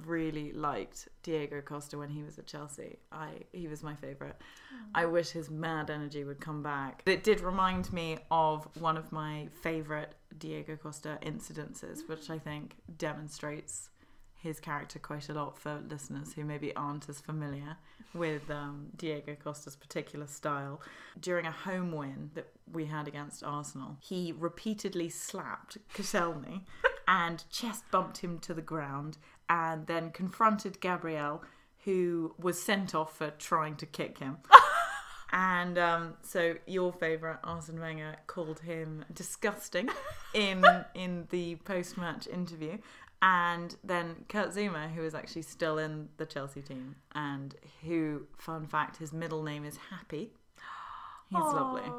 really 0.05 0.51
liked 0.51 1.07
Diego 1.23 1.61
Costa 1.61 1.97
when 1.97 2.09
he 2.09 2.21
was 2.21 2.37
at 2.37 2.45
Chelsea. 2.45 2.97
I 3.11 3.29
he 3.51 3.67
was 3.67 3.83
my 3.83 3.95
favorite. 3.95 4.35
I 4.93 5.03
mm. 5.03 5.11
wish 5.11 5.29
his 5.29 5.49
mad 5.49 5.89
energy 5.89 6.23
would 6.23 6.39
come 6.39 6.61
back. 6.61 7.01
But 7.05 7.13
It 7.13 7.23
did 7.23 7.41
remind 7.41 7.91
me 7.91 8.17
of 8.29 8.67
one 8.79 8.97
of 8.97 9.11
my 9.11 9.47
favorite 9.61 10.13
Diego 10.37 10.75
Costa 10.75 11.17
incidences, 11.23 12.07
which 12.07 12.29
I 12.29 12.37
think 12.37 12.75
demonstrates 12.97 13.89
his 14.37 14.59
character 14.59 14.99
quite 14.99 15.29
a 15.29 15.33
lot 15.33 15.57
for 15.57 15.81
listeners 15.89 16.33
who 16.33 16.43
maybe 16.43 16.75
aren't 16.75 17.09
as 17.09 17.19
familiar 17.19 17.77
with 18.13 18.49
um, 18.49 18.87
Diego 18.95 19.35
Costa's 19.35 19.75
particular 19.75 20.27
style. 20.27 20.81
During 21.19 21.45
a 21.45 21.51
home 21.51 21.91
win 21.91 22.31
that 22.35 22.47
we 22.71 22.85
had 22.85 23.07
against 23.07 23.43
Arsenal, 23.43 23.97
he 23.99 24.33
repeatedly 24.37 25.09
slapped 25.09 25.77
Koscielny 25.93 26.61
and 27.07 27.43
chest 27.49 27.83
bumped 27.91 28.19
him 28.19 28.39
to 28.39 28.53
the 28.53 28.61
ground 28.61 29.17
and 29.49 29.87
then 29.87 30.11
confronted 30.11 30.81
Gabriel, 30.81 31.43
who 31.85 32.35
was 32.39 32.61
sent 32.61 32.93
off 32.93 33.17
for 33.17 33.31
trying 33.31 33.75
to 33.77 33.85
kick 33.85 34.19
him. 34.19 34.37
And 35.31 35.77
um, 35.77 36.13
so 36.21 36.55
your 36.65 36.93
favourite 36.93 37.39
Arsene 37.43 37.79
Wenger 37.79 38.15
called 38.27 38.59
him 38.61 39.03
disgusting 39.13 39.89
in 40.33 40.63
in 40.95 41.27
the 41.31 41.55
post 41.57 41.97
match 41.97 42.27
interview. 42.27 42.77
And 43.21 43.75
then 43.83 44.25
Kurt 44.29 44.53
Zouma, 44.53 44.93
who 44.93 45.03
is 45.03 45.15
actually 45.15 45.41
still 45.41 45.77
in 45.77 46.09
the 46.17 46.25
Chelsea 46.25 46.61
team, 46.61 46.95
and 47.15 47.55
who, 47.83 48.27
fun 48.37 48.67
fact, 48.67 48.97
his 48.97 49.11
middle 49.11 49.43
name 49.43 49.65
is 49.65 49.77
Happy. 49.89 50.31
He's 51.29 51.39
lovely. 51.39 51.91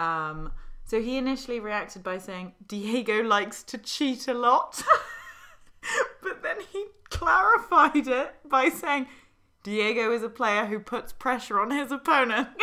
Um, 0.00 0.52
so 0.84 1.00
he 1.02 1.18
initially 1.18 1.60
reacted 1.60 2.02
by 2.02 2.18
saying 2.18 2.52
Diego 2.66 3.22
likes 3.22 3.62
to 3.64 3.78
cheat 3.78 4.28
a 4.28 4.34
lot, 4.34 4.82
but 6.22 6.42
then 6.42 6.56
he 6.72 6.86
clarified 7.10 8.06
it 8.06 8.34
by 8.48 8.68
saying 8.68 9.06
Diego 9.62 10.12
is 10.12 10.22
a 10.22 10.28
player 10.28 10.66
who 10.66 10.78
puts 10.78 11.12
pressure 11.12 11.60
on 11.60 11.70
his 11.70 11.90
opponent. 11.90 12.48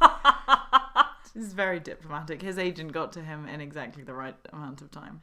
this 1.34 1.44
is 1.44 1.52
very 1.52 1.80
diplomatic. 1.80 2.42
His 2.42 2.58
agent 2.58 2.92
got 2.92 3.12
to 3.12 3.22
him 3.22 3.48
in 3.48 3.60
exactly 3.60 4.02
the 4.02 4.14
right 4.14 4.36
amount 4.52 4.82
of 4.82 4.90
time. 4.90 5.22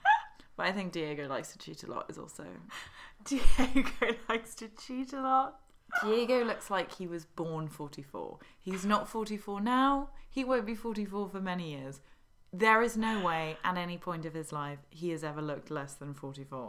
But 0.59 0.67
I 0.67 0.73
think 0.73 0.91
Diego 0.91 1.25
likes 1.29 1.53
to 1.53 1.57
cheat 1.57 1.83
a 1.83 1.87
lot 1.87 2.07
is 2.09 2.17
also. 2.17 2.45
Diego 3.23 4.17
likes 4.27 4.53
to 4.55 4.67
cheat 4.67 5.13
a 5.13 5.21
lot. 5.21 5.61
Diego 6.03 6.43
looks 6.43 6.69
like 6.69 6.93
he 6.93 7.07
was 7.07 7.23
born 7.23 7.69
44. 7.69 8.39
He's 8.59 8.85
not 8.85 9.07
44 9.07 9.61
now. 9.61 10.09
He 10.29 10.43
won't 10.43 10.65
be 10.65 10.75
44 10.75 11.29
for 11.29 11.39
many 11.39 11.71
years. 11.71 12.01
There 12.51 12.81
is 12.81 12.97
no 12.97 13.23
way 13.25 13.55
at 13.63 13.77
any 13.77 13.97
point 13.97 14.25
of 14.25 14.33
his 14.33 14.51
life 14.51 14.79
he 14.89 15.11
has 15.11 15.23
ever 15.23 15.41
looked 15.41 15.71
less 15.71 15.93
than 15.93 16.13
44. 16.13 16.67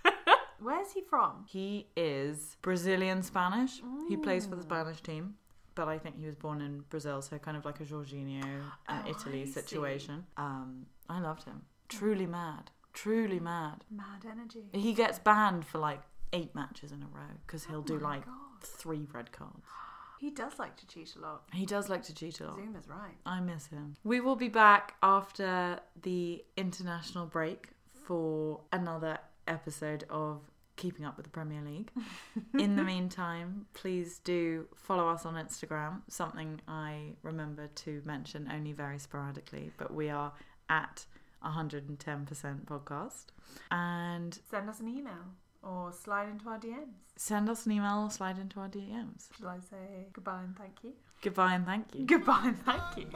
Where's 0.60 0.92
he 0.92 1.02
from? 1.02 1.44
he 1.46 1.86
is 1.98 2.56
Brazilian 2.62 3.22
Spanish. 3.22 3.82
He 4.08 4.16
plays 4.16 4.46
for 4.46 4.56
the 4.56 4.62
Spanish 4.62 5.02
team. 5.02 5.34
But 5.74 5.86
I 5.88 5.98
think 5.98 6.18
he 6.18 6.24
was 6.24 6.34
born 6.34 6.62
in 6.62 6.80
Brazil, 6.88 7.20
so 7.20 7.36
kind 7.36 7.58
of 7.58 7.66
like 7.66 7.78
a 7.80 7.84
Jorginho 7.84 8.42
and 8.88 9.04
Oh, 9.06 9.10
Italy 9.10 9.42
I 9.42 9.44
see. 9.44 9.52
situation. 9.52 10.24
Um, 10.38 10.86
I 11.10 11.20
loved 11.20 11.44
him. 11.44 11.60
Truly 11.90 12.26
mad. 12.26 12.70
Truly 13.02 13.38
mm. 13.38 13.44
mad. 13.44 13.84
Mad 13.90 14.24
energy. 14.30 14.64
He 14.72 14.92
gets 14.92 15.18
banned 15.18 15.64
for 15.66 15.78
like 15.78 16.00
eight 16.32 16.54
matches 16.54 16.92
in 16.92 17.02
a 17.02 17.06
row 17.06 17.34
because 17.46 17.64
he'll 17.64 17.78
oh 17.78 17.82
do 17.82 17.96
Oh 17.96 18.00
my 18.00 18.16
like 18.16 18.26
God. 18.26 18.34
three 18.62 19.06
red 19.12 19.32
cards. 19.32 19.66
He 20.20 20.30
does 20.30 20.58
like 20.58 20.76
to 20.78 20.86
cheat 20.88 21.14
a 21.14 21.20
lot. 21.20 21.44
He 21.52 21.64
does 21.64 21.88
like 21.88 22.02
to 22.02 22.12
cheat 22.12 22.40
a 22.40 22.46
lot. 22.46 22.58
Zouma's 22.58 22.88
right. 22.88 23.14
I 23.24 23.38
miss 23.38 23.68
him. 23.68 23.94
We 24.02 24.18
will 24.18 24.34
be 24.34 24.48
back 24.48 24.96
after 25.00 25.78
the 26.02 26.44
international 26.56 27.26
break 27.26 27.68
for 28.04 28.58
another 28.72 29.18
episode 29.46 30.04
of 30.10 30.40
Keeping 30.74 31.04
Up 31.04 31.16
with 31.16 31.22
the 31.22 31.30
Premier 31.30 31.62
League. 31.62 31.92
In 32.58 32.74
the 32.74 32.82
meantime, 32.82 33.66
please 33.74 34.18
do 34.24 34.66
follow 34.74 35.08
us 35.08 35.24
on 35.24 35.34
Instagram, 35.34 36.00
something 36.08 36.60
I 36.66 37.12
remember 37.22 37.68
to 37.68 38.02
mention 38.04 38.50
only 38.52 38.72
very 38.72 38.98
sporadically, 38.98 39.70
but 39.76 39.94
we 39.94 40.10
are 40.10 40.32
at 40.68 41.06
110% 41.43 42.65
podcast. 42.65 43.25
And 43.71 44.37
Send 44.49 44.69
us 44.69 44.79
an 44.79 44.87
email 44.87 45.25
or 45.61 45.91
slide 45.93 46.29
into 46.29 46.49
our 46.49 46.57
DMs. 46.59 46.93
send 47.15 47.49
us 47.49 47.65
an 47.65 47.71
email 47.73 48.03
or 48.05 48.09
slide 48.11 48.37
into 48.37 48.59
our 48.59 48.69
DMs. 48.69 49.29
Shall 49.37 49.47
I 49.49 49.59
say 49.59 50.07
goodbye 50.13 50.41
and 50.43 50.55
thank 50.57 50.83
you? 50.83 50.93
Goodbye 51.21 51.53
and 51.55 51.65
thank 51.65 51.95
you. 51.95 52.05
Goodbye 52.05 52.41
and 52.45 52.59
thank 52.65 52.97
you. 52.97 53.07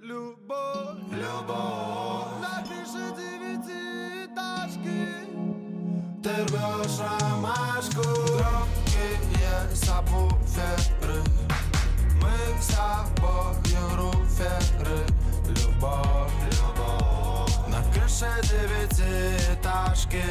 Любовь, 0.00 1.12
любовь 1.12 2.40
На 2.40 2.62
Любовь, 15.84 16.38
любовь 16.52 17.56
На 17.68 17.82
крыше 17.92 18.30
девятиэтажки 18.42 20.22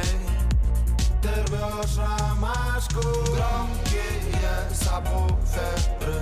Ты 1.21 1.29
рвешь 1.43 1.97
ромашку 1.97 3.01
Громкие 3.33 4.69
сабвуферы 4.73 6.21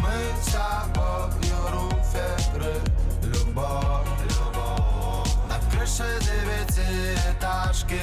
Мы 0.00 0.16
с 0.42 0.52
тобою 0.52 1.58
руферы 1.72 2.74
Любовь, 3.22 4.08
любовь 4.24 5.34
На 5.48 5.58
крыше 5.70 6.08
девятиэтажки 6.20 8.00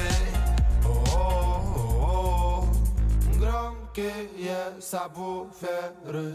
О-о-о-о. 0.84 2.64
Громкие 3.38 4.80
сабвуферы 4.80 6.34